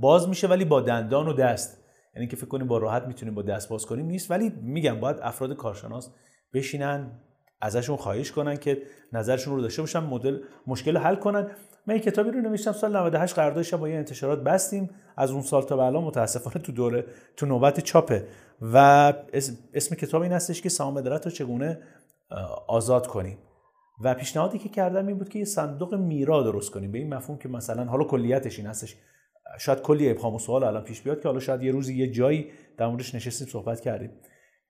باز 0.00 0.28
میشه 0.28 0.48
ولی 0.48 0.64
با 0.64 0.80
دندان 0.80 1.28
و 1.28 1.32
دست. 1.32 1.84
یعنی 2.16 2.28
که 2.28 2.36
فکر 2.36 2.48
کنیم 2.48 2.66
با 2.66 2.78
راحت 2.78 3.06
می‌تونیم 3.06 3.34
با 3.34 3.42
دست 3.42 3.68
باز 3.68 3.86
کنیم 3.86 4.06
نیست. 4.06 4.30
ولی 4.30 4.52
میگم 4.62 5.00
باید 5.00 5.16
افراد 5.22 5.56
کارشناس 5.56 6.14
بشینن 6.54 7.20
ازشون 7.60 7.96
خواهش 7.96 8.32
کنن 8.32 8.56
که 8.56 8.82
نظرشون 9.12 9.54
رو 9.54 9.62
داشته 9.62 9.82
باشن 9.82 10.00
مدل 10.00 10.38
مشکل 10.66 10.96
حل 10.96 11.14
کنن. 11.14 11.50
من 11.86 11.94
این 11.94 12.02
کتابی 12.02 12.30
رو 12.30 12.40
نوشتم 12.40 12.72
سال 12.72 12.96
98 12.96 13.34
قراردادش 13.34 13.74
با 13.74 13.88
یه 13.88 13.96
انتشارات 13.96 14.42
بستیم. 14.42 14.90
از 15.16 15.30
اون 15.30 15.42
سال 15.42 15.62
تا 15.62 15.76
به 15.76 15.82
الان 15.82 16.04
متاسفانه 16.04 16.58
تو 16.58 16.72
دوره 16.72 17.04
تو 17.36 17.46
نوبت 17.46 17.80
چاپه. 17.80 18.26
و 18.62 18.76
اسم 19.74 19.94
کتاب 19.94 20.22
این 20.22 20.32
هستش 20.32 20.62
که 20.62 20.68
سهام 20.68 20.98
رو 20.98 21.18
چگونه 21.18 21.78
آزاد 22.68 23.06
کنیم. 23.06 23.38
و 24.04 24.14
پیشنهادی 24.14 24.58
که 24.58 24.68
کردم 24.68 25.06
این 25.06 25.18
بود 25.18 25.28
که 25.28 25.38
یه 25.38 25.44
صندوق 25.44 25.94
میرا 25.94 26.42
درست 26.42 26.70
کنیم. 26.70 26.92
به 26.92 26.98
این 26.98 27.14
مفهوم 27.14 27.38
که 27.38 27.48
مثلا 27.48 27.84
حالا 27.84 28.04
کلیتش 28.04 28.58
این 28.58 28.68
هستش. 28.68 28.96
شاید 29.58 29.82
کلی 29.82 30.10
ابهام 30.10 30.34
و 30.34 30.38
سوال 30.38 30.64
الان 30.64 30.84
پیش 30.84 31.02
بیاد 31.02 31.20
که 31.20 31.28
حالا 31.28 31.40
شاید 31.40 31.62
یه 31.62 31.72
روزی 31.72 31.96
یه 31.96 32.10
جایی 32.10 32.50
در 32.78 32.86
موردش 32.86 33.14
نشستیم 33.14 33.48
صحبت 33.48 33.80
کردیم. 33.80 34.10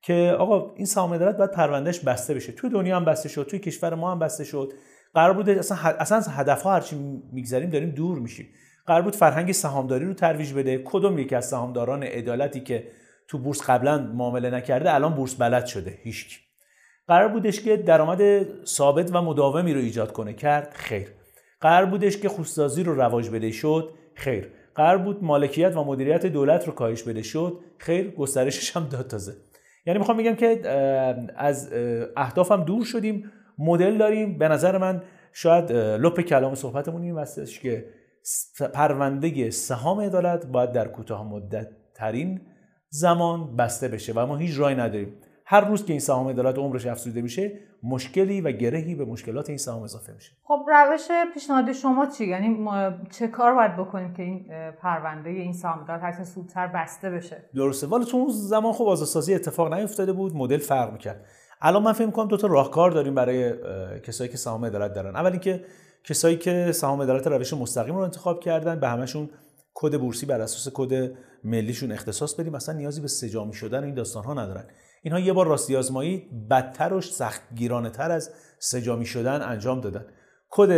که 0.03 0.37
آقا 0.38 0.75
این 0.75 0.87
سهام 0.87 1.12
ادارت 1.12 1.37
باید 1.37 1.51
پروندهش 1.51 2.01
بسته 2.01 2.35
بشه. 2.35 2.53
توی 2.53 2.70
دنیا 2.70 2.96
هم 2.96 3.05
بسته 3.05 3.29
شد 3.29 3.42
توی 3.42 3.59
کشور 3.59 3.94
ما 3.94 4.12
هم 4.12 4.18
بسته 4.18 4.44
شد. 4.44 4.72
قرار 5.14 5.35
بود 5.35 5.48
اصلا 5.48 5.79
اصلا 5.79 6.20
هدف 6.20 6.62
ها 6.62 6.72
هرچی 6.72 6.96
میگذریم 7.33 7.70
داریم 7.70 7.90
دور 7.90 8.18
میشیم. 8.18 8.48
قرار 8.87 9.03
بود 9.03 9.16
فرهنگ 9.16 9.53
سهامداری 9.53 10.05
رو 10.05 10.14
ترویج 10.14 10.53
بده. 10.53 10.83
کدوم 10.85 11.18
یکی 11.18 11.35
از 11.35 11.48
سهامداران 11.48 12.03
عدالتی 12.03 12.61
که 12.61 12.88
تو 13.29 13.38
بورس 13.38 13.62
قبلا 13.62 13.98
معامله 13.98 14.51
نکرده 14.51 14.94
الان 14.94 15.14
بورس 15.14 15.35
بلد 15.35 15.66
شده؟ 15.66 15.98
هیچ 16.03 16.40
قرار 17.09 17.29
بودش 17.29 17.61
که 17.61 17.77
درآمد 17.77 18.20
ثابت 18.64 19.11
و 19.14 19.22
مداومی 19.22 19.75
رو 19.75 19.81
ایجاد 19.81 20.12
کنه. 20.12 20.33
کرد 20.33 20.72
خیر. 20.75 21.09
قرار 21.61 21.87
بودش 21.87 22.16
که 22.16 22.29
خوستازی 22.29 22.83
رو 22.83 22.94
رواج 22.94 23.31
بده. 23.31 23.51
شد 23.51 23.94
خیر. 24.14 24.48
قرار 24.75 24.98
بود 24.98 25.25
مالکیت 25.25 25.77
و 25.77 25.85
مدیریت 25.85 26.27
دولت 26.27 26.66
رو 26.66 26.72
کاهش 26.72 27.03
بده. 27.03 27.22
شد 27.22 27.61
خیر. 27.79 28.11
گسترشش 28.11 28.77
هم 28.77 28.88
داد 28.88 29.07
تازه. 29.07 29.33
یعنی 29.87 29.98
می‌خوام 29.98 30.16
بگم 30.18 30.35
که 30.35 30.61
از 31.37 31.72
اهدافم 32.16 32.64
دور 32.64 32.85
شدیم. 32.85 33.33
مدل 33.59 33.99
داریم. 33.99 34.38
به 34.38 34.49
نظر 34.49 34.79
من 34.79 35.03
شاید 35.33 35.73
لپ 35.73 36.21
کلام 36.21 36.55
صحبتمون 36.55 37.03
این 37.03 37.19
هستش 37.19 37.61
که 37.61 37.85
پرونده 38.75 39.51
سهام 39.51 40.01
عدالت 40.01 40.47
باید 40.47 40.73
در 40.73 40.88
کوتاه 40.88 41.29
مدت 41.29 41.69
ترین 41.95 42.41
زمان 42.88 43.57
بسته 43.57 43.88
بشه 43.88 44.12
و 44.17 44.27
ما 44.27 44.37
هیچ 44.37 44.59
رای 44.59 44.75
نداریم. 44.75 45.15
هر 45.47 45.61
روز 45.61 45.85
که 45.85 45.93
این 45.93 46.01
سهام 46.01 46.29
عدالت 46.29 46.59
عمرش 46.59 46.87
افزوده 46.87 47.23
میشه 47.23 47.53
مشکلی 47.83 48.41
و 48.41 48.53
گرهی 48.53 48.95
به 48.95 49.05
مشکلات 49.05 49.49
این 49.49 49.59
سهام 49.59 49.83
اضافه 49.83 50.12
میشه. 50.12 50.33
خب 50.43 50.61
روش 50.69 51.09
پیشنهاد 51.35 51.73
شما 51.73 52.07
چی؟ 52.07 52.27
یعنی 52.27 52.49
ما 52.49 52.91
چه 53.11 53.29
کار 53.29 53.55
باید 53.55 53.77
بکنیم 53.77 54.15
که 54.15 54.23
این 54.23 54.47
پرونده 54.83 55.31
این 55.31 55.53
سهام 55.53 55.81
عدالت 55.81 56.03
هر 56.03 56.25
زودتر 56.25 56.67
بسته 56.67 57.11
بشه؟ 57.11 57.45
درسته. 57.55 57.87
ولی 57.87 58.05
تو 58.05 58.17
اون 58.17 58.29
زمان 58.31 58.73
خب 58.73 58.85
آزادسازی 58.85 59.35
اتفاق 59.35 59.75
نیفتاده 59.75 60.12
بود. 60.12 60.37
مدل 60.37 60.59
فرق 60.59 60.93
می‌کرد. 60.93 61.25
الان 61.64 61.83
من 61.83 61.92
فکر 61.92 62.07
می‌کنم 62.07 62.29
دو 62.29 62.37
تا 62.37 62.46
راهکار 62.46 62.90
داریم 62.90 63.14
برای 63.14 63.53
کسایی 64.01 64.31
که 64.31 64.37
سهام 64.37 64.64
عدالت 64.64 64.92
دارن. 64.92 65.16
اول 65.16 65.31
اینکه 65.31 65.64
کسایی 66.05 66.37
که 66.37 66.72
سهام 66.72 67.03
عدالت 67.03 67.27
روش 67.27 67.53
مستقیم 67.53 67.94
رو 67.94 68.01
انتخاب 68.01 68.40
کردن 68.40 68.81
به 68.81 68.88
همشون 68.88 69.31
کد 69.75 69.98
بورسی 69.98 70.27
بر 70.27 70.40
اساس 70.40 70.72
کد 70.75 71.12
ملیشون 71.44 71.92
اختصاص 71.92 72.35
بدیم. 72.35 72.55
اصلا 72.55 72.75
نیازی 72.75 73.01
به 73.01 73.09
سجامی 73.09 73.53
شدن 73.53 73.85
این 73.85 73.94
داستان 73.94 74.25
ها 74.25 74.35
ندارن. 74.35 74.64
اینها 75.03 75.20
یه 75.20 75.33
بار 75.33 75.46
راستی 75.46 75.77
آزمایی 75.77 76.29
بدتر 76.51 76.92
و 76.92 77.01
سخت 77.01 77.42
گیرانه 77.55 77.90
تر 77.90 78.11
از 78.11 78.31
سجامی 78.59 79.07
شدن 79.07 79.42
انجام 79.42 79.81
دادن. 79.81 80.05
کد 80.51 80.70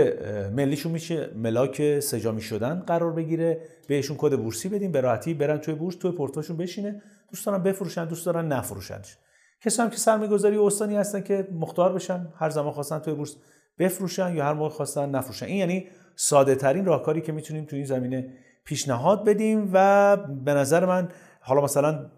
ملیشون 0.52 0.92
میشه 0.92 1.30
ملاک 1.34 2.00
سجامی 2.00 2.40
شدن 2.40 2.80
قرار 2.86 3.12
بگیره. 3.12 3.60
بهشون 3.88 4.16
کد 4.20 4.36
بورسی 4.36 4.68
بدیم. 4.68 4.92
به 4.92 5.00
راحتی 5.00 5.34
برن 5.34 5.58
توی 5.58 5.74
بورس 5.74 5.96
توی 5.96 6.12
پورتفوشون 6.12 6.56
بشینه. 6.56 7.02
دوست 7.30 7.46
دارن 7.46 7.62
بفروشن 7.62 8.04
دوست 8.04 8.26
دارن 8.26 8.48
نفروشنش. 8.48 9.16
کسی 9.64 9.82
هم 9.82 9.90
که 9.90 9.96
سرمایه‌گذاری 9.96 10.56
استانی 10.56 10.96
هستن 10.96 11.20
که 11.20 11.48
مختار 11.52 11.92
بشن 11.92 12.28
هر 12.36 12.50
زمان 12.50 12.72
خواستن 12.72 12.98
توی 12.98 13.14
بورس 13.14 13.36
بفروشن 13.78 14.36
یا 14.36 14.44
هر 14.44 14.52
موقع 14.52 14.68
خواستن 14.68 15.10
نفروشن. 15.10 15.46
این 15.46 15.56
یعنی 15.56 15.86
ساده 16.16 16.54
ترین 16.54 16.84
راهکاری 16.84 17.20
که 17.20 17.32
می‌تونیم 17.32 17.64
توی 17.64 17.78
این 17.78 17.86
زمینه 17.86 18.30
پیشنهاد 18.64 19.24
بدیم 19.24 19.70
و 19.72 20.16
به 20.16 20.54
نظر 20.54 20.86
من 20.86 21.08
حالا 21.40 21.60
مثلا 21.60 22.10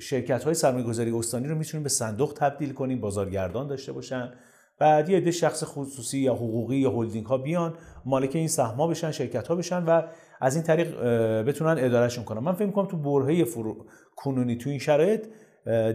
شرکت 0.00 0.44
های 0.44 0.54
سرمایه 0.54 0.84
گذاری 0.84 1.10
استانی 1.10 1.48
رو 1.48 1.54
می‌تونیم 1.54 1.82
به 1.82 1.88
صندوق 1.88 2.32
تبدیل 2.36 2.72
کنیم 2.72 3.00
بازارگردان 3.00 3.66
داشته 3.66 3.92
باشن. 3.92 4.32
بعد 4.78 5.08
یه 5.08 5.16
عده 5.16 5.30
شخص 5.30 5.64
خصوصی 5.66 6.18
یا 6.18 6.34
حقوقی 6.34 6.76
یا 6.76 6.90
هلدینگ 6.90 7.26
ها 7.26 7.38
بیان 7.38 7.74
مالک 8.04 8.36
این 8.36 8.48
سهم‌ها 8.48 8.86
بشن 8.86 9.10
شرکت 9.10 9.48
ها 9.48 9.54
بشن 9.54 9.84
و 9.84 10.02
از 10.40 10.54
این 10.54 10.64
طریق 10.64 11.00
بتونن 11.42 11.84
ادارهشون 11.84 12.24
کنن. 12.24 12.38
من 12.38 12.52
فکر 12.52 12.66
می‌کنم 12.66 12.86
تو 12.86 12.96
برهه 12.96 13.44
فرو... 13.44 13.86
کنونی 14.16 14.56
تو 14.56 14.70
این 14.70 14.78
شرایط 14.78 15.26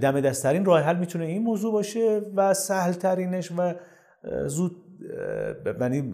دم 0.01 0.21
دستترین 0.21 0.65
راه 0.65 0.81
حل 0.81 0.97
می‌تونه 0.97 1.25
این 1.25 1.43
موضوع 1.43 1.71
باشه 1.71 2.21
و 2.35 2.53
سهل 2.53 2.91
ترینش 2.93 3.51
و 3.57 3.73
زود 4.45 4.75
یعنی 5.81 6.11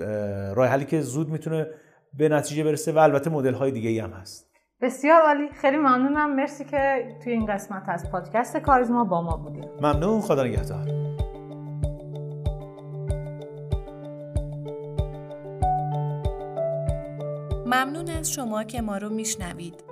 راه 0.56 0.68
حلی 0.68 0.86
که 0.86 1.02
زود 1.02 1.30
می‌تونه 1.30 1.68
به 2.14 2.30
نتیجه 2.30 2.64
برسه 2.64 2.92
و 2.92 2.98
البته 2.98 3.30
مدل 3.30 3.54
های 3.54 3.72
دیگه 3.72 3.90
ای 3.90 4.00
هم 4.00 4.10
هست. 4.10 4.50
بسیار 4.82 5.22
عالی. 5.22 5.50
خیلی 5.62 5.78
ممنونم. 5.78 6.36
مرسی 6.36 6.66
که 6.66 7.16
توی 7.24 7.34
این 7.34 7.46
قسمت 7.46 7.84
از 7.88 8.12
پادکست 8.12 8.58
کاریزما 8.58 9.04
با 9.04 9.22
ما 9.22 9.38
بودیم 9.38 9.70
ممنون. 9.82 10.22
خدا 10.22 10.44
نگهدار. 10.44 10.86
ممنون 17.66 18.10
از 18.20 18.32
شما 18.32 18.64
که 18.64 18.82
ما 18.82 18.98
رو 18.98 19.10
میشنوید. 19.10 19.89